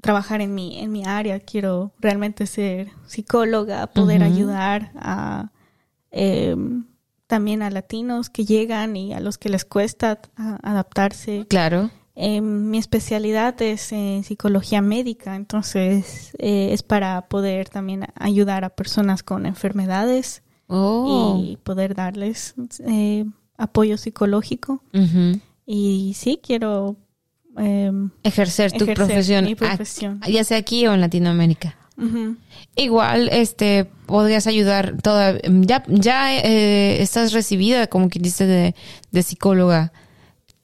[0.00, 5.50] trabajar en mi, en mi área, quiero realmente ser psicóloga, poder ayudar a
[6.10, 6.84] em,
[7.26, 11.46] también a latinos que llegan y a los que les cuesta adaptarse.
[11.48, 11.90] Claro.
[12.16, 18.70] Em, mi especialidad es en psicología médica, entonces eh, es para poder también ayudar a
[18.70, 21.38] personas con enfermedades Oh.
[21.44, 22.54] y poder darles
[22.86, 23.26] eh,
[23.58, 24.82] apoyo psicológico.
[25.66, 26.96] Y sí, quiero...
[27.58, 30.20] em, Ejercer tu Ejercer profesión, mi profesión.
[30.26, 31.76] ya sea aquí o en Latinoamérica.
[32.76, 38.74] Igual, este, podrías ayudar toda, ya, ya eh, estás recibida, como quien dice, de,
[39.12, 39.92] de psicóloga.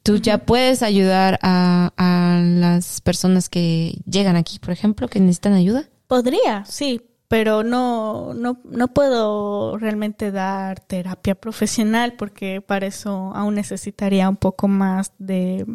[0.03, 5.53] Tú ya puedes ayudar a, a las personas que llegan aquí, por ejemplo, que necesitan
[5.53, 5.85] ayuda.
[6.07, 13.55] Podría, sí, pero no, no, no puedo realmente dar terapia profesional porque para eso aún
[13.55, 15.65] necesitaría un poco más de,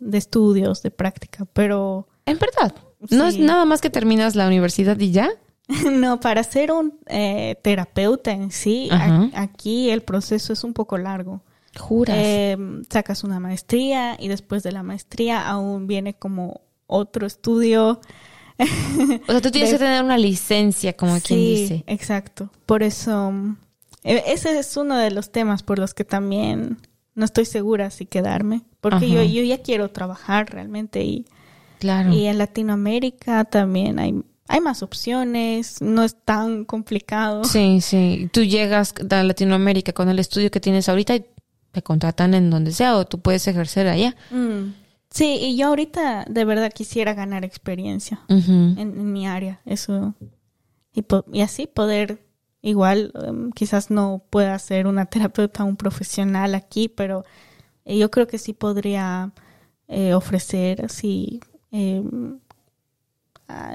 [0.00, 2.74] de estudios, de práctica, pero En verdad.
[3.10, 5.30] No es nada más que terminas la universidad y ya.
[5.92, 10.98] no, para ser un eh, terapeuta en sí, a- aquí el proceso es un poco
[10.98, 11.42] largo.
[11.76, 12.16] Juras.
[12.18, 12.56] Eh,
[12.90, 18.00] sacas una maestría y después de la maestría aún viene como otro estudio.
[18.58, 21.84] o sea, tú tienes de- que tener una licencia, como quien Sí, dice.
[21.86, 22.50] exacto.
[22.64, 23.32] Por eso,
[24.04, 26.78] e- ese es uno de los temas por los que también
[27.14, 28.62] no estoy segura si quedarme.
[28.80, 31.24] Porque yo, yo ya quiero trabajar realmente y,
[31.80, 32.12] Claro.
[32.12, 34.14] y en Latinoamérica también hay,
[34.48, 37.42] hay más opciones, no es tan complicado.
[37.44, 38.30] Sí, sí.
[38.32, 41.24] Tú llegas a Latinoamérica con el estudio que tienes ahorita y
[41.76, 44.16] te contratan en donde sea o tú puedes ejercer allá.
[44.30, 44.72] Mm.
[45.10, 48.20] Sí, y yo ahorita de verdad quisiera ganar experiencia
[48.78, 50.14] en, en mi área, eso.
[50.94, 52.24] Y, po- y así poder,
[52.62, 57.24] igual, em, quizás no pueda ser una terapeuta, un profesional aquí, pero
[57.84, 59.32] eh, yo creo que sí podría
[59.88, 62.38] eh, ofrecer así em,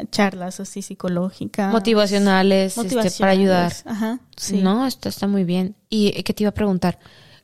[0.09, 1.71] charlas así psicológicas.
[1.71, 3.73] Motivacionales, este, para ayudar.
[3.85, 4.61] Ajá, sí.
[4.61, 5.75] No, esto está muy bien.
[5.89, 6.99] ¿Y eh, qué te iba a preguntar?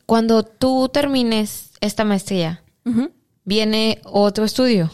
[0.08, 2.64] Cuando tú termines esta maestría.
[3.43, 4.89] ¿viene otro estudio?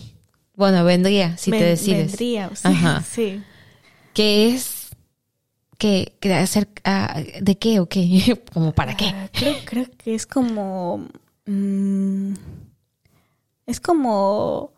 [0.55, 2.07] Bueno, vendría, si te decides.
[2.07, 3.01] Vendría, sí, Ajá.
[3.07, 3.43] sí.
[4.13, 4.89] ¿Qué es?
[5.77, 8.41] Qué hacer, ah, ¿De qué o qué?
[8.53, 9.05] ¿Como para qué?
[9.05, 11.07] Ah, creo, creo que es como.
[11.45, 12.33] mm,
[13.67, 14.73] es como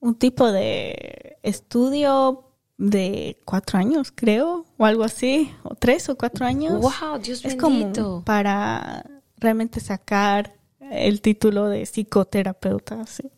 [0.00, 2.44] un tipo de estudio
[2.78, 6.80] de cuatro años, creo, o algo así, o tres o cuatro años.
[6.80, 7.18] ¡Wow!
[7.22, 8.02] Dios es bendito.
[8.02, 13.30] como para realmente sacar el título de psicoterapeuta, sí.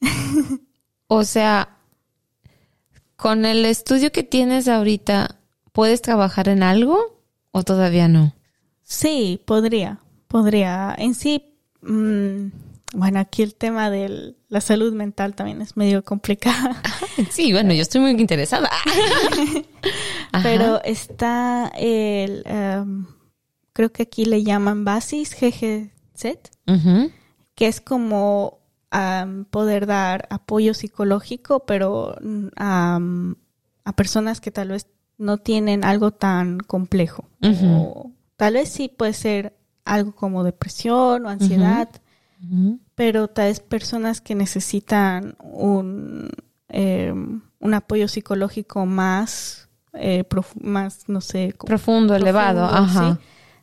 [1.10, 1.78] O sea,
[3.16, 5.40] con el estudio que tienes ahorita,
[5.72, 8.34] ¿puedes trabajar en algo o todavía no?
[8.82, 10.94] Sí, podría, podría.
[10.98, 12.48] En sí, mm,
[12.94, 16.74] bueno, aquí el tema de la salud mental también es medio complicado.
[17.30, 18.70] Sí, bueno, yo estoy muy interesada.
[20.44, 23.06] Pero está el, em,
[23.78, 27.12] creo que aquí le llaman BASIS, GGZ, Ujú.
[27.54, 28.58] que es como
[29.50, 32.16] poder dar apoyo psicológico, pero
[32.56, 33.36] am,
[33.84, 37.28] a personas que tal vez no tienen algo tan complejo.
[37.40, 41.88] O tal vez sí puede ser algo como depresión o ansiedad,
[42.96, 46.30] pero tal vez personas que necesitan un,
[46.68, 47.14] eh,
[47.60, 50.24] un apoyo psicológico más, eh,
[50.60, 53.12] más no sé, Profundo, elevado, profundo, ajá.
[53.14, 53.18] ¿sí?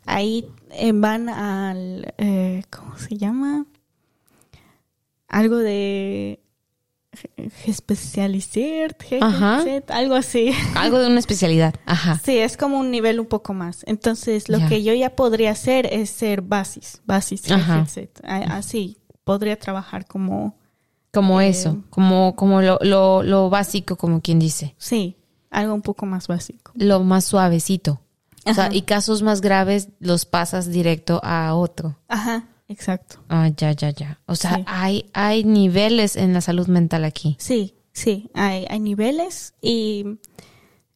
[0.05, 3.65] Ahí eh, van al, eh, ¿cómo se llama?
[5.27, 6.39] Algo de
[7.65, 8.95] especializar,
[9.89, 10.51] algo así.
[10.75, 11.75] Algo de una especialidad.
[11.85, 12.19] Ajá.
[12.23, 13.83] Sí, es como un nivel un poco más.
[13.87, 17.85] Entonces, lo que yo ya podría hacer es ser basis, basis, Ajá.
[18.49, 20.57] Así, podría trabajar como,
[21.11, 24.75] Como Eh, eso, como, como lo, lo, lo básico, como quien dice.
[24.77, 25.15] sí,
[25.49, 26.73] algo un poco más básico.
[26.75, 28.01] Lo más suavecito.
[28.45, 31.97] O sea, y casos más graves los pasas directo a otro.
[32.07, 33.17] Ajá, exacto.
[33.27, 34.19] Ah, ya, ya, ya.
[34.27, 34.63] O sea, Sí.
[34.67, 37.35] hay, hay niveles en la salud mental aquí.
[37.39, 40.19] Sí, sí, hay, hay niveles y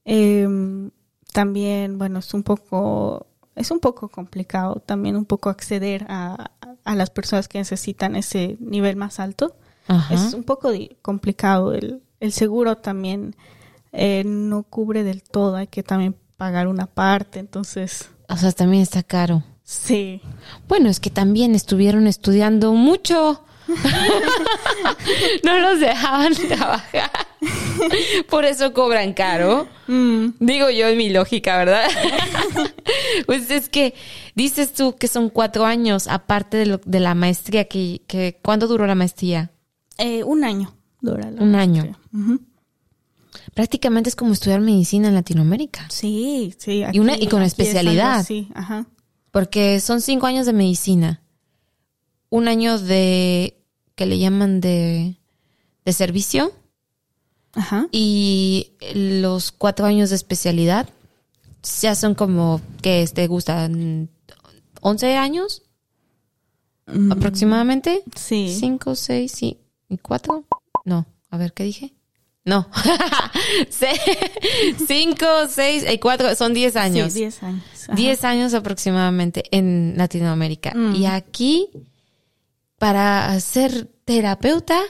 [0.06, 0.91] em,
[1.34, 6.52] también, bueno, es un poco, es un poco complicado también un poco acceder a,
[6.84, 9.56] a las personas que necesitan ese nivel más alto.
[9.88, 10.14] Ajá.
[10.14, 10.72] Es un poco
[11.02, 11.74] complicado.
[11.74, 13.36] El, el seguro también
[13.91, 18.81] eh, no cubre del todo, hay que también pagar una parte, entonces, O sea, también
[18.81, 19.43] está caro.
[19.63, 20.21] sí.
[20.69, 23.43] Bueno, es que también estuvieron estudiando mucho.
[25.43, 27.11] no los dejaban trabajar.
[28.29, 29.67] Por eso cobran caro.
[29.87, 31.87] Mm, Digo yo en mi lógica, ¿verdad?
[33.25, 33.93] pues es que
[34.35, 38.67] dices tú que son cuatro años, aparte de, lo- de la maestría, que, que ¿cuándo
[38.67, 39.51] duró la maestría?
[39.97, 41.95] eh, un año dura la Un año.
[43.53, 45.87] Prácticamente es como estudiar medicina en Latinoamérica.
[45.89, 46.83] Sí, sí.
[46.91, 48.19] Y una- y con aquí es algo especialidad.
[48.19, 48.85] así, ajá.
[49.31, 51.21] Porque son cinco años de medicina.
[52.29, 53.57] Un año de,
[53.95, 55.17] que le llaman de,
[55.85, 56.51] de servicio.
[57.53, 57.87] Ajá.
[57.91, 60.87] Y los cuatro años de especialidad
[61.81, 64.09] ya son como, que te gustan?
[64.81, 65.63] ¿11 años
[66.91, 68.01] Mm, aproximadamente?
[68.15, 68.55] Sí.
[68.59, 69.59] ¿Cinco, seis sí,
[69.89, 70.45] y cuatro?
[70.85, 71.93] No, a ver, ¿qué dije?
[72.50, 72.68] No.
[74.88, 77.14] Cinco, seis y cuatro, son diez años.
[77.14, 77.64] Sí, 10 años.
[77.84, 77.95] ajá.
[77.95, 80.74] 10 años aproximadamente en Latinoamérica.
[80.76, 80.95] Mm.
[80.95, 81.70] Y aquí,
[82.80, 84.82] para ser terapeuta,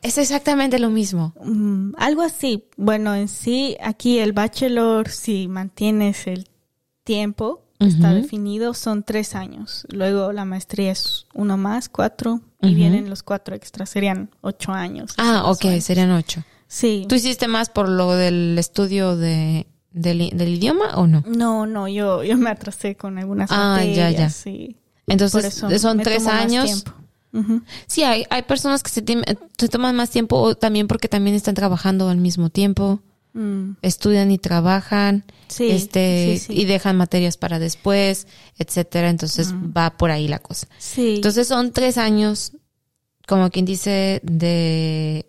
[0.00, 1.34] es exactamente lo mismo.
[1.44, 2.70] Mm, algo así.
[2.78, 6.48] Bueno, en sí, aquí el bachelor, si mantienes el
[7.04, 9.86] tiempo, está definido, son tres años.
[9.90, 15.12] Luego la maestría es uno más, cuatro, y vienen los cuatro extras, serían ocho años.
[15.18, 16.42] Ah, ok, serían ocho.
[16.66, 17.04] Sí.
[17.08, 21.22] ¿Tú hiciste más por lo del estudio de, del, del idioma o no?
[21.26, 24.12] No, no, yo, yo me atrasé con algunas Ah, ya, materias.
[24.14, 24.30] ya.
[24.30, 24.76] sí.
[25.06, 26.84] Entonces, son tres años.
[27.86, 29.04] Sí, hay, hay personas que se,
[29.58, 33.00] se toman más tiempo también porque también están trabajando al mismo tiempo,
[33.34, 36.60] Mm, estudian y trabajan, Sí, este, sí, sí.
[36.60, 38.26] y dejan materias para después,
[38.58, 39.10] etcétera.
[39.10, 40.68] Entonces va por ahí la cosa.
[40.96, 42.52] Entonces son tres años,
[43.26, 45.26] como quien dice, de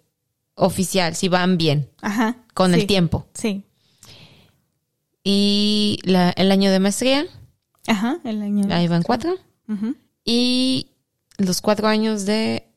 [0.53, 2.37] oficial, si van bien, Ajá.
[2.53, 3.25] con el tiempo.
[3.33, 3.63] Sí.
[5.23, 7.25] Y la- el año de maestría,
[7.87, 8.67] Ajá, el año.
[8.73, 9.35] ahí van cuatro.
[9.67, 9.95] Ujú.
[10.23, 10.87] Y
[11.37, 12.67] los cuatro años de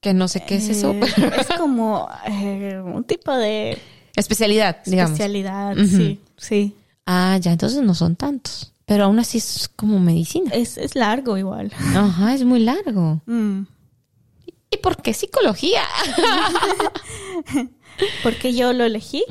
[0.00, 0.92] que no sé qué es eso.
[0.92, 1.00] Eh,
[1.40, 3.78] es como eh, un tipo de
[4.18, 5.12] Especialidad, digamos.
[5.12, 6.74] especialidad, sí, sí.
[7.06, 8.72] Ah, ya, entonces no son tantos.
[8.84, 10.50] Pero aún así es como medicina.
[10.52, 11.72] Es, es largo igual.
[11.94, 13.20] Ajá, es muy largo.
[13.26, 13.62] Mm.
[14.70, 15.82] ¿Y por qué psicología?
[18.22, 19.24] Porque yo lo elegí.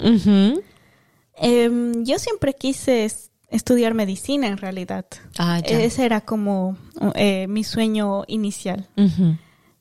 [1.36, 5.06] Em, yo siempre quise es- estudiar medicina en realidad.
[5.38, 5.80] Ah, ya.
[5.80, 6.78] Ese era como
[7.16, 8.88] eh, mi sueño inicial.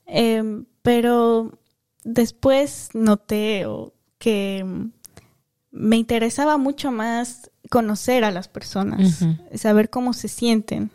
[0.07, 1.59] Em, pero
[2.05, 3.67] después noté
[4.19, 4.65] que
[5.77, 9.25] me interesaba mucho más conocer a las personas,
[9.55, 10.91] saber cómo se sienten,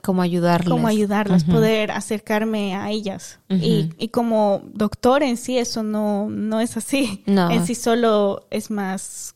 [0.00, 0.70] Cómo ayudarles.
[0.70, 3.40] cómo ayudarlas, poder acercarme a ellas.
[3.50, 7.22] Y, y como doctor en sí eso no, no es así.
[7.26, 7.50] No.
[7.50, 9.34] En sí solo es más,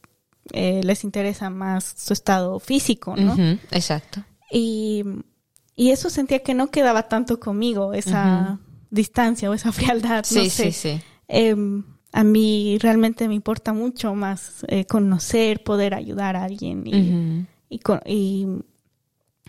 [0.53, 3.37] eh, les interesa más su estado físico, ¿no?
[3.71, 4.25] Exacto.
[4.51, 5.05] Y,
[5.75, 8.59] y eso sentía que no quedaba tanto conmigo, esa
[8.91, 10.25] distancia o esa frialdad.
[10.25, 10.51] Sí, no sé.
[10.51, 11.01] sí, sí.
[11.29, 11.85] Em,
[12.17, 16.87] a mí realmente me importa mucho más eh, conocer, poder ayudar a alguien.
[16.87, 18.47] Y, y, y,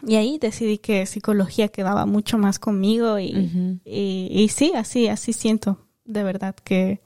[0.06, 3.20] y ahí decidí que psicología quedaba mucho más conmigo.
[3.20, 7.00] Y, y sí, así, así siento, de verdad que...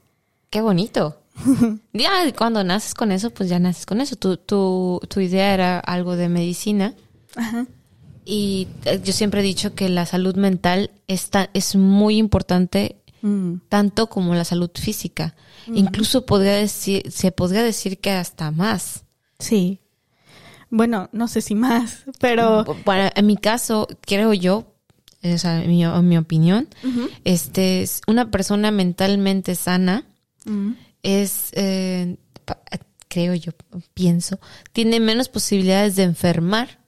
[0.50, 1.18] Qué bonito.
[1.92, 4.16] Ya cuando naces con eso, pues ya naces con eso.
[4.16, 6.94] Tu, tu, tu idea era algo de medicina.
[7.36, 7.68] Ajá.
[8.24, 13.54] Y eh, yo siempre he dicho que la salud mental está, es muy importante Mm,
[13.68, 15.34] tanto como la salud física.
[15.68, 19.04] Incluso podría decir, se podría decir que hasta más.
[19.38, 19.78] sí.
[20.74, 22.64] Bueno, no sé si más, pero...
[22.84, 24.72] Para, en mi caso, creo yo,
[25.22, 26.66] o sea, en mi, en mi opinión,
[27.24, 30.06] este es una persona mentalmente sana
[30.44, 32.16] Mm, es, eh,
[33.08, 33.52] creo yo,
[33.94, 34.40] pienso,
[34.72, 36.80] tiene menos posibilidades de enfermar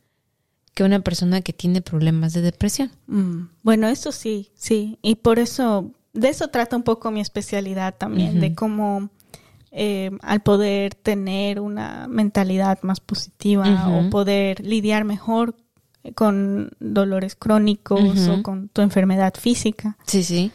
[0.75, 2.91] que una persona que tiene problemas de depresión.
[3.07, 4.99] Mm, Bueno, eso sí, sí.
[5.03, 9.11] Y por eso, de eso trata un poco mi especialidad también, de cómo
[9.71, 15.55] eh, al poder tener una mentalidad más positiva o poder lidiar mejor
[16.15, 20.53] con dolores crónicos o con tu enfermedad física, Sí, sí.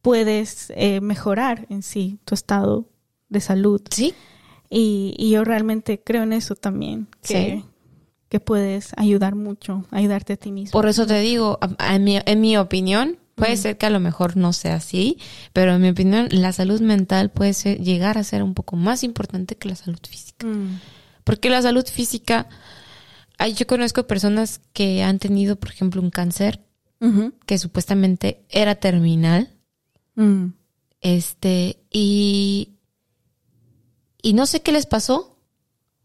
[0.00, 2.86] puedes eh, mejorar en sí tu estado
[3.28, 3.80] de salud.
[3.90, 4.14] Sí.
[4.70, 7.64] Y, y yo realmente creo en eso también, que, Sí.
[8.30, 10.72] que puedes ayudar mucho, ayudarte a ti mismo.
[10.72, 14.36] Por eso te digo, en mi, en mi opinión, puede ser que a lo mejor
[14.36, 15.18] no sea así,
[15.52, 19.02] pero en mi opinión, la salud mental puede ser- llegar a ser un poco más
[19.04, 20.46] importante que la salud física.
[20.46, 20.78] Mm,
[21.24, 22.48] Porque la salud física,
[23.56, 26.60] yo conozco personas que han tenido, por ejemplo, un cáncer
[27.46, 29.50] que supuestamente era terminal,
[30.14, 30.46] mm.
[31.00, 32.76] este, y,
[34.22, 35.36] y no sé qué les pasó.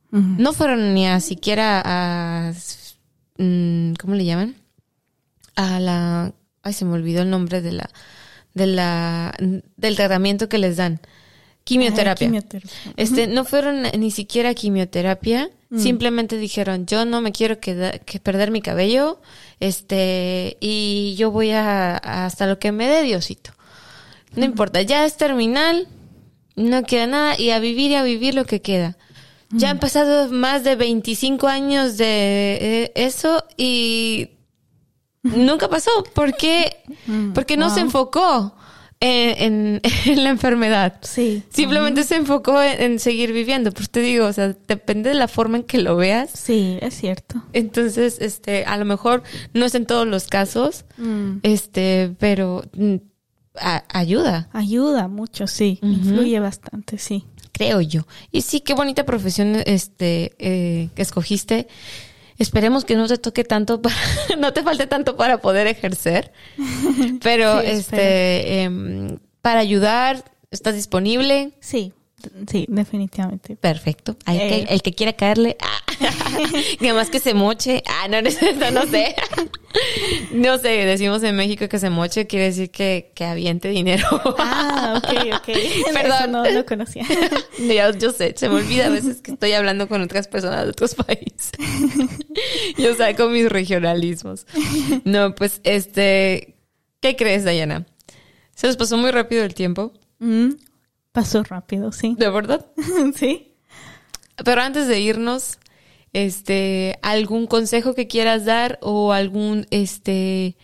[0.10, 2.54] No fueron ni a siquiera a,
[3.38, 4.56] mm, ¿cómo le llaman?
[5.56, 6.34] A la,
[6.68, 7.90] ay, se me olvidó el nombre de la,
[8.54, 9.34] de la,
[9.78, 11.00] del tratamiento que les dan.
[11.64, 12.28] Quimioterapia.
[12.28, 12.72] Ah, quimioterapia.
[12.96, 18.52] Este, no fueron ni siquiera quimioterapia, simplemente dijeron, yo no me quiero queda- que perder
[18.52, 19.20] mi cabello,
[19.60, 23.52] este, y yo voy a, hasta lo que me dé Diosito.
[24.36, 25.88] No importa, ya es terminal,
[26.56, 28.98] no queda nada, y a vivir y a vivir lo que queda.
[29.50, 34.30] Ya han pasado más de 25 años de eh, eso y
[35.36, 35.92] nunca pasó.
[36.14, 36.78] ¿Por qué?
[37.08, 38.56] Mm, Porque no se enfocó
[39.00, 41.00] en, en- en la enfermedad.
[41.02, 41.44] Sí.
[41.50, 43.72] Simplemente se enfocó en, en seguir viviendo.
[43.72, 46.32] Pues te digo, o sea, depende de la forma en que lo veas.
[46.32, 47.44] Sí, es cierto.
[47.54, 49.24] Entonces, este, a lo mejor
[49.54, 51.38] no es en todos los casos, Mm.
[51.44, 52.96] este, pero mm,
[53.60, 55.80] a- ayuda, Ayuda mucho, sí.
[55.82, 57.26] Influye bastante, sí.
[57.54, 58.06] creo yo.
[58.32, 61.68] Y sí, qué bonita profesión, este, eh, que escogiste.
[62.38, 63.96] Esperemos que no te toque tanto para,
[64.38, 66.32] no te falte tanto para poder ejercer.
[67.22, 71.54] Pero, Sí, este, em, para ayudar, ¿estás disponible?
[71.60, 71.94] Sí,
[72.50, 73.56] sí, definitivamente.
[73.56, 74.18] Perfecto.
[74.26, 74.68] Hay que- Eh.
[74.70, 75.82] el que quiera caerle, ah,
[76.80, 77.84] que más que se moche.
[77.88, 78.30] Ah, no, no,
[78.72, 79.16] no sé.
[80.32, 84.08] No sé, decimos en México que se moche, quiere decir que, que aviente dinero.
[84.40, 85.46] Ah, ok, ok.
[85.94, 86.18] Perdón.
[86.18, 87.06] Eso no lo conocía.
[87.60, 90.70] Yo, yo sé, se me olvida a veces que estoy hablando con otras personas de
[90.72, 91.52] otros países.
[92.78, 94.48] Yo saco mis regionalismos.
[95.04, 96.56] No, pues, este,
[97.02, 97.86] ¿qué crees, Dayana?
[98.56, 100.54] Se nos pasó muy rápido el tiempo, Mm,
[101.18, 102.16] pasó rápido, sí.
[102.16, 102.68] de verdad.
[103.16, 103.56] sí.
[104.46, 105.58] Pero antes de irnos,
[106.14, 110.58] este, algún consejo que quieras dar o algún, este,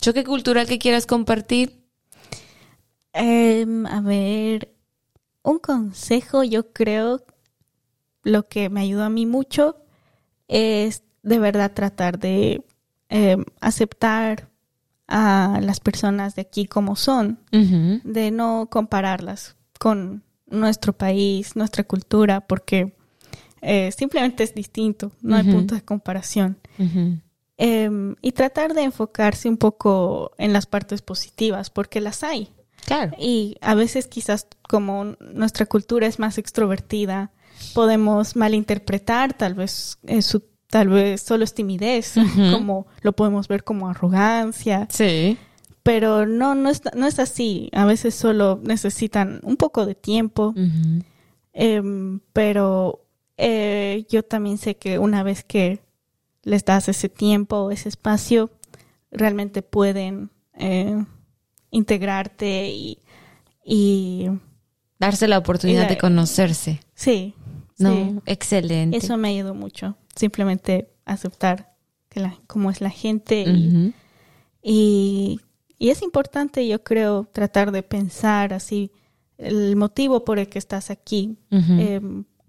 [0.00, 1.82] choque cultural que quieras compartir.
[3.12, 4.76] Em, a ver,
[5.42, 7.24] un consejo, yo creo,
[8.22, 9.76] lo que me ayudó a mí mucho
[10.46, 12.64] es de verdad tratar de
[13.08, 14.50] em, aceptar
[15.08, 22.40] a las personas de aquí como son, de no compararlas con nuestro país, nuestra cultura,
[22.40, 22.94] porque
[23.62, 26.58] eh, simplemente es distinto, no hay punto de comparación.
[27.58, 32.50] Em, y tratar de enfocarse un poco en las partes positivas, porque las hay.
[32.84, 33.16] Claro.
[33.18, 37.32] Y a veces quizás como nuestra cultura es más extrovertida,
[37.74, 42.14] podemos malinterpretar tal vez eh, su tal vez solo es timidez,
[42.52, 45.38] como lo podemos ver como arrogancia, Sí.
[45.86, 47.70] Pero no no es, no es así.
[47.72, 50.52] A veces solo necesitan un poco de tiempo,
[51.52, 53.06] em, pero
[53.36, 55.80] eh, yo también sé que una vez que
[56.42, 58.50] les das ese tiempo, ese espacio,
[59.12, 61.04] realmente pueden eh,
[61.70, 62.98] integrarte y,
[63.64, 64.28] y
[64.98, 66.80] Darse la oportunidad de conocerse.
[66.94, 67.34] sí,
[67.78, 68.18] No, sí.
[68.26, 68.96] excelente.
[68.96, 69.96] Eso me ayudó mucho.
[70.16, 71.74] Simplemente aceptar
[72.08, 73.44] que la, cómo es la gente
[74.62, 75.40] y
[75.78, 78.90] es importante, yo creo, tratar de pensar así
[79.38, 81.36] el motivo por el que estás aquí.
[81.50, 82.00] Eh,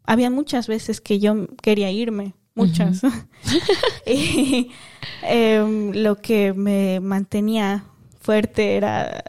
[0.04, 3.02] había muchas veces que yo quería irme, muchas.
[4.06, 4.72] y
[5.24, 7.86] em, lo que me mantenía
[8.20, 9.24] fuerte era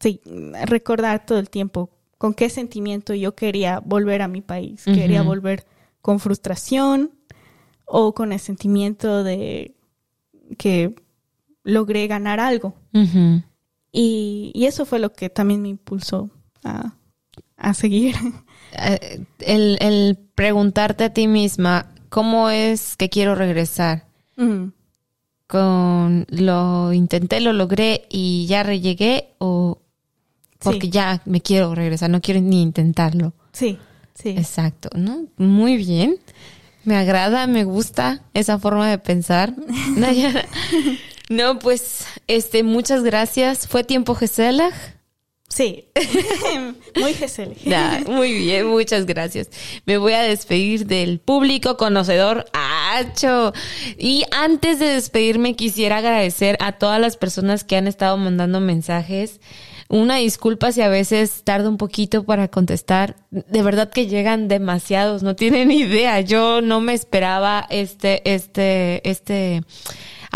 [0.00, 0.20] sí,
[0.66, 4.84] recordar todo el tiempo con qué sentimiento yo quería volver a mi país.
[4.84, 5.66] Quería volver
[6.00, 7.12] con frustración
[7.86, 9.74] o con el sentimiento de
[10.58, 10.94] que
[11.64, 12.74] logré ganar algo.
[13.92, 16.30] Y, y eso fue lo que también me impulsó
[16.62, 16.94] a,
[17.56, 18.14] a seguir.
[18.76, 24.08] Eh, el, el preguntarte a ti misma, ¿cómo es que quiero regresar?
[25.46, 29.78] ¿Con lo intenté, lo logré y ya llegué o
[30.58, 30.90] porque Sí.
[30.90, 33.32] ya me quiero regresar, no quiero ni intentarlo?
[33.52, 33.78] Sí,
[34.14, 34.30] sí.
[34.30, 35.26] Exacto, ¿no?
[35.36, 36.16] Muy bien.
[36.84, 39.54] Me agrada, me gusta esa forma de pensar.
[41.28, 43.66] No, pues, este, muchas gracias.
[43.66, 44.70] ¿Fue tiempo Gesela?
[45.48, 45.88] Sí.
[47.00, 47.54] Muy Gesell.
[47.64, 49.50] Ya, muy bien, muchas gracias.
[49.86, 53.52] Me voy a despedir del público conocedor Acho.
[53.96, 59.40] Y antes de despedirme, quisiera agradecer a todas las personas que han estado mandando mensajes.
[59.88, 63.16] Una disculpa si a veces tarda un poquito para contestar.
[63.30, 66.20] De verdad que llegan demasiados, no tienen idea.
[66.20, 69.62] Yo no me esperaba este, este, este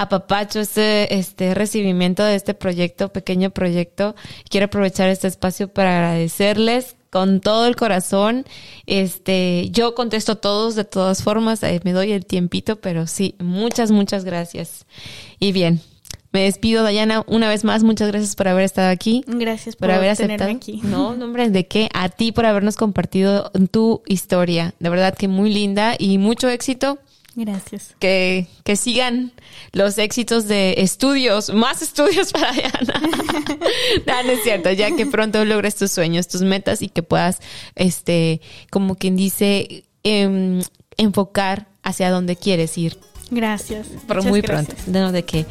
[0.03, 4.14] apapacho, este, este recibimiento de este proyecto, pequeño proyecto.
[4.49, 8.44] Quiero aprovechar este espacio para agradecerles con todo el corazón.
[8.86, 13.90] Este, yo contesto todos de todas formas, eh, me doy el tiempito, pero sí, muchas,
[13.90, 14.86] muchas gracias.
[15.38, 15.80] Y bien,
[16.30, 19.24] me despido, Dayana, una vez más, muchas gracias por haber estado aquí.
[19.26, 20.51] Gracias por, Por haber aceptado.
[20.51, 20.80] aquí.
[20.84, 21.88] No, no, hombre, ¿de qué?
[21.94, 24.74] A ti por habernos compartido tu historia.
[24.78, 26.99] De verdad que muy linda y mucho éxito
[27.41, 27.95] Gracias.
[28.01, 29.30] que, que sigan
[29.70, 33.01] los éxitos de estudios, más estudios para Diana.
[34.07, 37.39] no, no es cierto, ya que pronto logres tus sueños, tus metas y que puedas,
[37.76, 40.62] este, como quien dice, em,
[40.97, 42.99] enfocar hacia donde quieres ir.
[43.30, 43.86] Gracias.
[44.09, 44.74] Pero muy gracias.
[44.74, 44.99] pronto.
[44.99, 45.47] No, de que.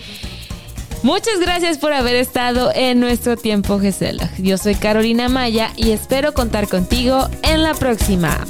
[1.04, 4.30] Muchas gracias por haber estado en nuestro tiempo, Gisela.
[4.40, 8.46] Yo soy Carolina Maya y espero contar contigo en la próxima.